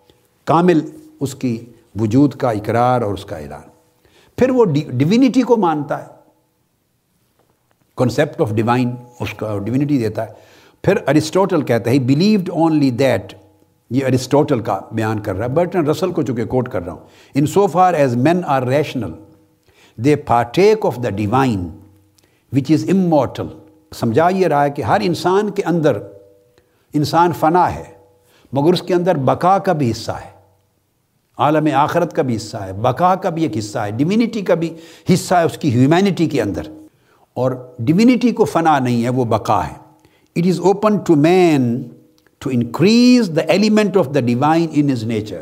[0.45, 0.79] کامل
[1.19, 1.65] اس کی
[1.99, 3.69] وجود کا اقرار اور اس کا اعلان۔
[4.37, 6.11] پھر وہ ڈیوینٹی کو مانتا ہے۔
[7.97, 10.31] کنسیپٹ آف ڈیوائن اس کا ڈیوینٹی دیتا ہے۔
[10.83, 13.33] پھر ارسٹوٹل کہتا ہے بلیوڈ اونلی دیٹ
[13.91, 17.35] یہ ارسٹوٹل کا بیان کر رہا ہے، برٹن رسل کو چونکہ کوٹ کر رہا ہوں
[17.35, 19.11] in so far as men are rational
[19.97, 21.67] they partake of the divine
[22.51, 23.47] which is immortal
[23.95, 25.97] سمجھا یہ رہا ہے کہ ہر انسان کے اندر
[26.93, 27.83] انسان فنا ہے،
[28.53, 30.31] مگر اس کے اندر بقا کا بھی حصہ ہے،
[31.37, 34.73] عالم آخرت کا بھی حصہ ہے، بقا کا بھی ایک حصہ ہے ڈیوینٹی کا بھی
[35.13, 36.67] حصہ ہے اس کی ہیومینٹی کے اندر،
[37.37, 39.81] اور ڈیوینٹی کو فنا نہیں ہے، وہ بقا ہے۔
[40.35, 41.81] It is open to man
[42.39, 45.41] to increase the element of the divine in his nature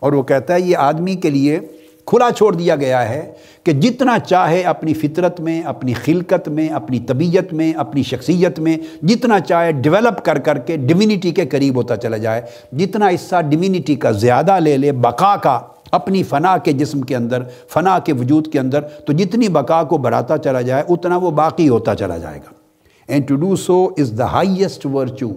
[0.00, 1.58] اور وہ کہتا ہے یہ آدمی کے لیے
[2.06, 3.32] کھلا چھوڑ دیا گیا ہے
[3.64, 8.76] کہ جتنا چاہے اپنی فطرت میں، اپنی خلقت میں، اپنی طبیعت میں، اپنی شخصیت میں،
[9.02, 13.94] جتنا چاہے ڈیولپ کر کر کے ڈیوینٹی کے قریب ہوتا چلا جائے، جتنا حصہ ڈیوینٹی
[13.94, 15.60] کا زیادہ لے لے، بقا کا،
[15.90, 19.98] اپنی فنا کے جسم کے اندر، فنا کے وجود کے اندر، تو جتنی بقا کو
[19.98, 22.63] بڑھاتا چلا جائے، اتنا وہ باقی ہوتا چلا جائے گا۔
[23.06, 25.30] And to do so is the highest virtue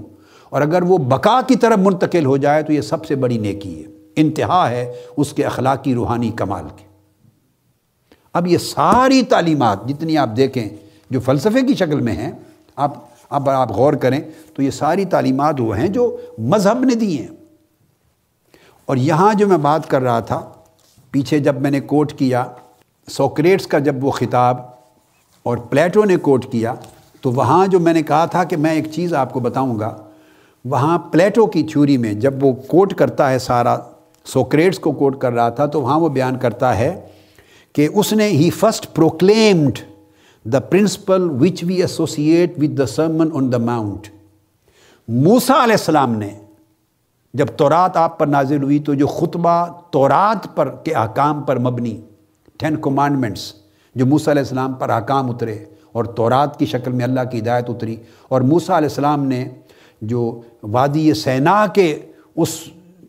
[0.49, 3.84] اور اگر وہ بقا کی طرف منتقل ہو جائے تو یہ سب سے بڑی نیکی
[3.84, 6.88] ہے۔ انتہا ہے اس کے اخلاقی روحانی کمال کے۔
[8.34, 10.70] اب یہ ساری تعلیمات جتنی آپ دیکھیں
[11.09, 12.32] جو فلسفے کی شکل میں ہیں،
[12.76, 12.93] آپ،
[13.30, 14.22] اب آپ غور کریں
[14.53, 17.28] تو یہ ساری تعلیمات وہ ہیں جو مذہب نے دی ہیں۔
[18.86, 20.49] اور یہاں جو میں بات کر رہا تھا،
[21.11, 22.45] پیچھے جب میں نے کوٹ کیا،
[23.09, 24.57] سوکریٹس کا جب وہ خطاب
[25.43, 26.74] اور پلیٹو نے کوٹ کیا
[27.28, 29.91] تو وہاں جو میں نے کہا تھا کہ میں ایک چیز آپ کو بتاؤں گا،
[30.65, 33.75] وہاں پلیٹو کی تھیوری میں جب وہ کوٹ کرتا ہے سارا،
[34.25, 36.89] سوکریٹس کو کوٹ کر رہا تھا، تو وہاں وہ بیان کرتا ہے
[37.75, 39.80] کہ اس نے ہی first proclaimed
[40.45, 44.07] the principle which we associate with the sermon on the mount
[45.07, 46.34] Musa علیہ السلام نے
[47.34, 51.99] جب تورات آپ پر نازل ہوئی تو جو خطبہ تورات پر کے احکام پر مبنی
[52.57, 53.53] ٹین کمانڈمنٹس
[53.95, 55.63] جو موسیٰ علیہ السلام پر احکام اترے
[55.97, 57.95] اور تورات کی شکل میں اللہ کی ہدایت اتری
[58.29, 59.49] اور موسیٰ علیہ السلام نے
[60.01, 61.99] جو وادی سینا کے
[62.35, 62.59] اس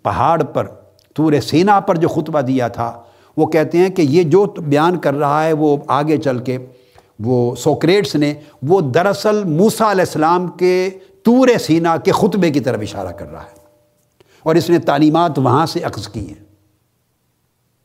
[0.02, 0.66] پہاڑ پر،
[1.14, 3.02] تور سینا پر جو خطبہ دیا تھا،
[3.36, 6.58] وہ کہتے ہیں کہ یہ جو بیان کر رہا ہے، وہ آگے چل کے
[7.18, 10.90] وہ سوکریٹس نے وہ دراصل موسیٰ علیہ السلام کے
[11.22, 13.56] تور سینا کے خطبے کی طرف اشارہ کر رہا ہے۔
[14.42, 16.44] اور اس نے تعلیمات وہاں سے عکس کی ہیں،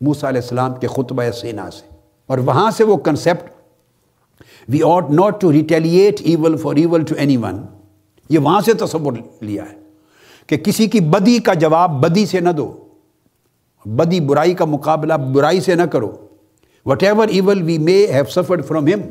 [0.02, 1.96] موسیٰ علیہ السلام کے خطبہ سینا سے۔
[2.28, 3.53] اور وہاں سے وہ concept
[4.70, 7.62] we ought not to retaliate evil for evil to any one
[8.30, 9.78] یہ وہاں سے تصور لیا ہے
[10.48, 12.74] کہ کسی کی بدی کا جواب بدی سے نہ دو،
[13.86, 16.12] بدی برائی کا مقابلہ برائی سے نہ کرو۔
[17.04, 19.02] Whatever evil we may have suffered from ہم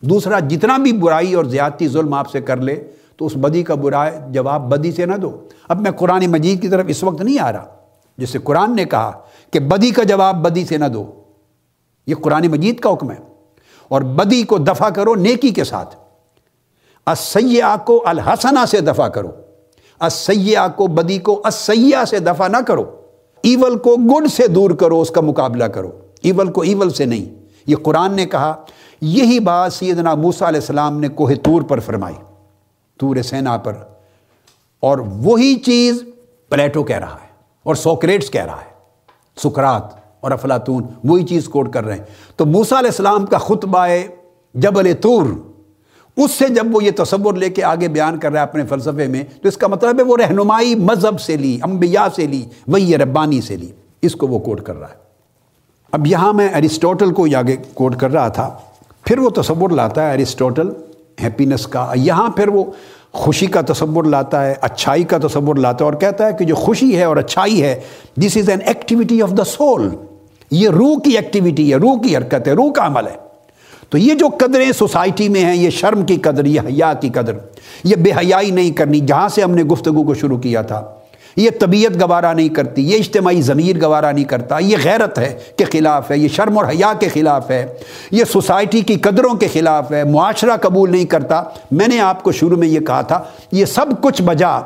[0.00, 2.84] دوسرا جتنا بھی برائی اور زیادتی ظلم آپ سے کر لے،
[3.16, 6.68] تو اس بدی کا برا جواب بدی سے نہ دو۔ اب میں قرآن مجید کی
[6.68, 7.66] طرف اس وقت نہیں آ رہا،
[8.18, 9.10] جس سے قرآن نے کہا
[9.50, 11.10] کہ بدی کا جواب بدی سے نہ دو۔
[12.06, 13.31] یہ قرآن مجید کا حکم ہے۔
[13.92, 15.96] اور بدی کو دفع کرو، نیکی کے ساتھ۔
[17.06, 19.30] اسیہ کو الحسنہ سے دفع کرو۔
[20.00, 23.00] اسیہ کو بدی کو اسیہ سے دفع نہ کرو۔
[23.42, 25.90] ایول کو گڈ سے دور کرو، اس کا مقابلہ کرو۔
[26.22, 28.54] ایول کو ایول سے نہیں۔ یہ قرآن نے کہا،
[29.00, 32.16] یہی بات سیدنا موسیٰ علیہ السلام نے کوہ تور پر فرمائی۔
[32.98, 33.72] تور سینا پر۔
[34.80, 36.04] اور وہی چیز
[36.48, 37.28] پلیٹو کہہ رہا ہے
[37.62, 38.72] اور سوکریٹس کہہ رہا ہے۔
[39.42, 42.04] سکرات۔ اور افلاطون وہی چیز کوٹ کر رہے ہیں۔
[42.36, 43.86] تو موسیٰ علیہ السلام کا خطبہ
[44.54, 45.24] جبل تور
[46.16, 49.08] اس سے جب وہ یہ تصور لے کے آگے بیان کر رہا ہے اپنے فلسفے
[49.08, 52.96] میں، تو اس کا مطلب ہے وہ رہنمائی مذہب سے لی، انبیاء سے لی، وہی
[52.96, 53.68] ربانی سے لی۔
[54.02, 54.94] اس کو وہ کوٹ کر رہا ہے۔
[55.92, 58.58] اب یہاں میں ایرسٹوٹل کو آگے کوٹ کر رہا تھا۔
[59.04, 60.68] پھر وہ تصور لاتا ہے ایرسٹوٹل،
[61.22, 62.64] ہیپینس کا۔ یہاں پھر وہ
[63.12, 66.54] خوشی کا تصور لاتا ہے، اچھائی کا تصور لاتا ہے اور کہتا ہے کہ جو
[66.54, 67.80] خوشی ہے اور اچھائی ہے
[68.16, 69.88] this is an activity of the soul
[70.52, 73.16] یہ روح کی ایکٹیویٹی ہے روح کی حرکت ہے، روح کا عمل ہے۔
[73.90, 77.32] تو یہ جو قدریں سوسائٹی میں ہیں، یہ شرم کی قدر، یہ حیا کی قدر،
[77.84, 80.82] یہ بے حیائی نہیں کرنی، جہاں سے ہم نے گفتگو کو شروع کیا تھا۔
[81.36, 85.64] یہ طبیعت گوارا نہیں کرتی، یہ اجتماعی ضمیر گوارا نہیں کرتا، یہ غیرت ہے کے
[85.64, 87.66] خلاف ہے، یہ شرم اور حیا کے خلاف ہے۔
[88.10, 92.32] یہ سوسائٹی کی قدروں کے خلاف ہے، معاشرہ قبول نہیں کرتا۔ میں نے آپ کو
[92.32, 93.22] شروع میں یہ کہا تھا،
[93.52, 94.60] یہ سب کچھ بجا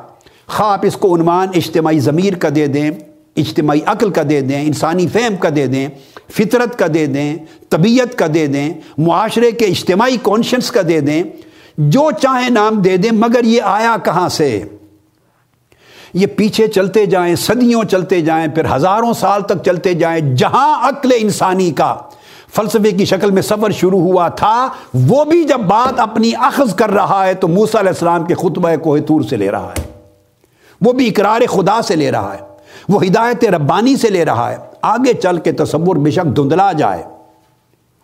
[0.46, 2.90] خواہ آپ اس کو عنوان اجتماعی ضمیر کا دے دیں۔
[3.36, 5.88] اجتماعی عقل کا دے دیں، انسانی فہم کا دے دیں،
[6.32, 7.36] فطرت کا دے دیں،
[7.68, 11.22] طبیعت کا دے دیں، معاشرے کے اجتماعی کانشنس کا دے دیں،
[11.78, 14.64] جو چاہیں نام دے دیں، مگر یہ آیا کہاں سے؟
[16.14, 21.12] یہ پیچھے چلتے جائیں، صدیوں چلتے جائیں، پھر ہزاروں سال تک چلتے جائیں، جہاں عقل
[21.16, 21.96] انسانی کا
[22.54, 26.90] فلسفے کی شکل میں سفر شروع ہوا تھا، وہ بھی جب بات اپنی اخذ کر
[26.90, 29.84] رہا ہے، تو موسیٰ علیہ السلام کے خطبہ کوہ تور سے لے رہا ہے،
[30.80, 32.55] وہ بھی اقرار خدا سے لے رہا ہے۔
[32.88, 37.02] وہ ہدایت ربانی سے لے رہا ہے۔ آگے چل کے تصور بے شک دھندلا جائے۔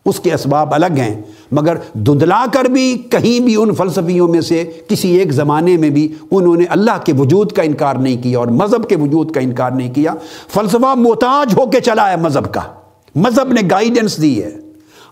[0.07, 1.23] اس کے اسباب الگ ہیں،
[1.53, 6.15] مگر دھندلا کر بھی کہیں بھی ان فلسفیوں میں سے کسی ایک زمانے میں بھی
[6.31, 9.71] انہوں نے اللہ کے وجود کا انکار نہیں کیا اور مذہب کے وجود کا انکار
[9.71, 10.15] نہیں کیا۔
[10.49, 12.61] فلسفہ محتاج ہو کے چلا ہے مذہب کا۔
[13.15, 14.51] مذہب نے گائیڈنس دی ہے۔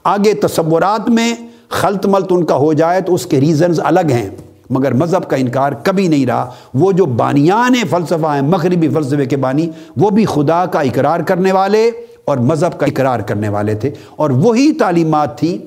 [0.05, 1.35] آگے تصورات میں
[1.69, 4.31] خلط ملت ان کا ہو جائے تو اس کے ریزنز الگ ہیں۔
[4.71, 9.37] مگر مذہب کا انکار کبھی نہیں رہا۔ وہ جو بانیان فلسفہ ہیں، مغربی فلسفے کے
[9.37, 11.91] بانی، وہ بھی خدا کا اقرار کرنے والے
[12.25, 15.59] اور مذہب کا اقرار کرنے والے تھے۔ اور وہی تعلیمات تھی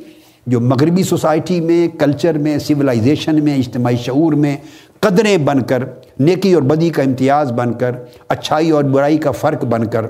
[0.48, 4.58] جو مغربی سوسائٹی میں، کلچر میں سولائزیشن میں، اجتماعی شعور میں
[5.00, 5.84] قدریں بن کر،
[6.20, 7.92] نیکی اور بدی کا امتیاز بن کر،
[8.30, 10.06] اچھائی اور برائی کا فرق بن کر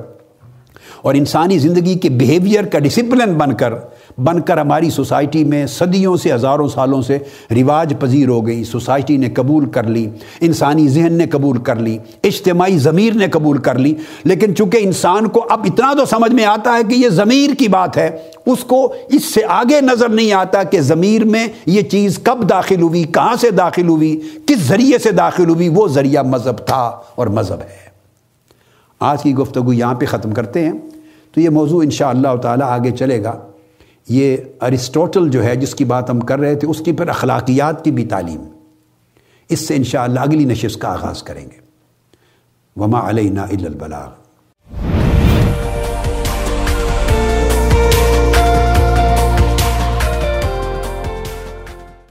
[1.04, 3.74] اور انسانی زندگی کے بیہیویئر کا ڈسپلن بن کر
[4.18, 7.18] بن کر ہماری سوسائٹی میں صدیوں سے ہزاروں سالوں سے
[7.52, 10.10] رواج پذیر ہو گئی۔ سوسائٹی نے قبول کر لی،
[10.42, 13.94] انسانی ذہن نے قبول کر لی، اجتماعی ضمیر نے قبول کر لی۔
[14.24, 17.68] لیکن چونکہ انسان کو اب اتنا تو سمجھ میں آتا ہے کہ یہ ضمیر کی
[17.68, 22.20] بات ہے، اس کو اس سے آگے نظر نہیں آتا کہ ضمیر میں یہ چیز
[22.24, 26.58] کب داخل ہوئی، کہاں سے داخل ہوئی، کس ذریعے سے داخل ہوئی، وہ ذریعہ مذہب
[26.58, 27.84] تھا اور مذہب ہے۔
[29.00, 30.72] آج کی گفتگو یہاں پہ ختم کرتے ہیں۔
[31.34, 33.48] تو یہ موضوع ان شاء اللہ تعالیٰ آگے چلے گا۔
[34.10, 37.84] یہ ارسٹوٹل جو ہے، جس کی بات ہم کر رہے تھے، اس کی پھر اخلاقیات
[37.84, 38.44] کی بھی تعلیم۔
[39.50, 41.58] اس سے انشاءاللہ اگلی نشست کا آغاز کریں گے۔
[42.76, 44.23] وما علینا الا البلاغ۔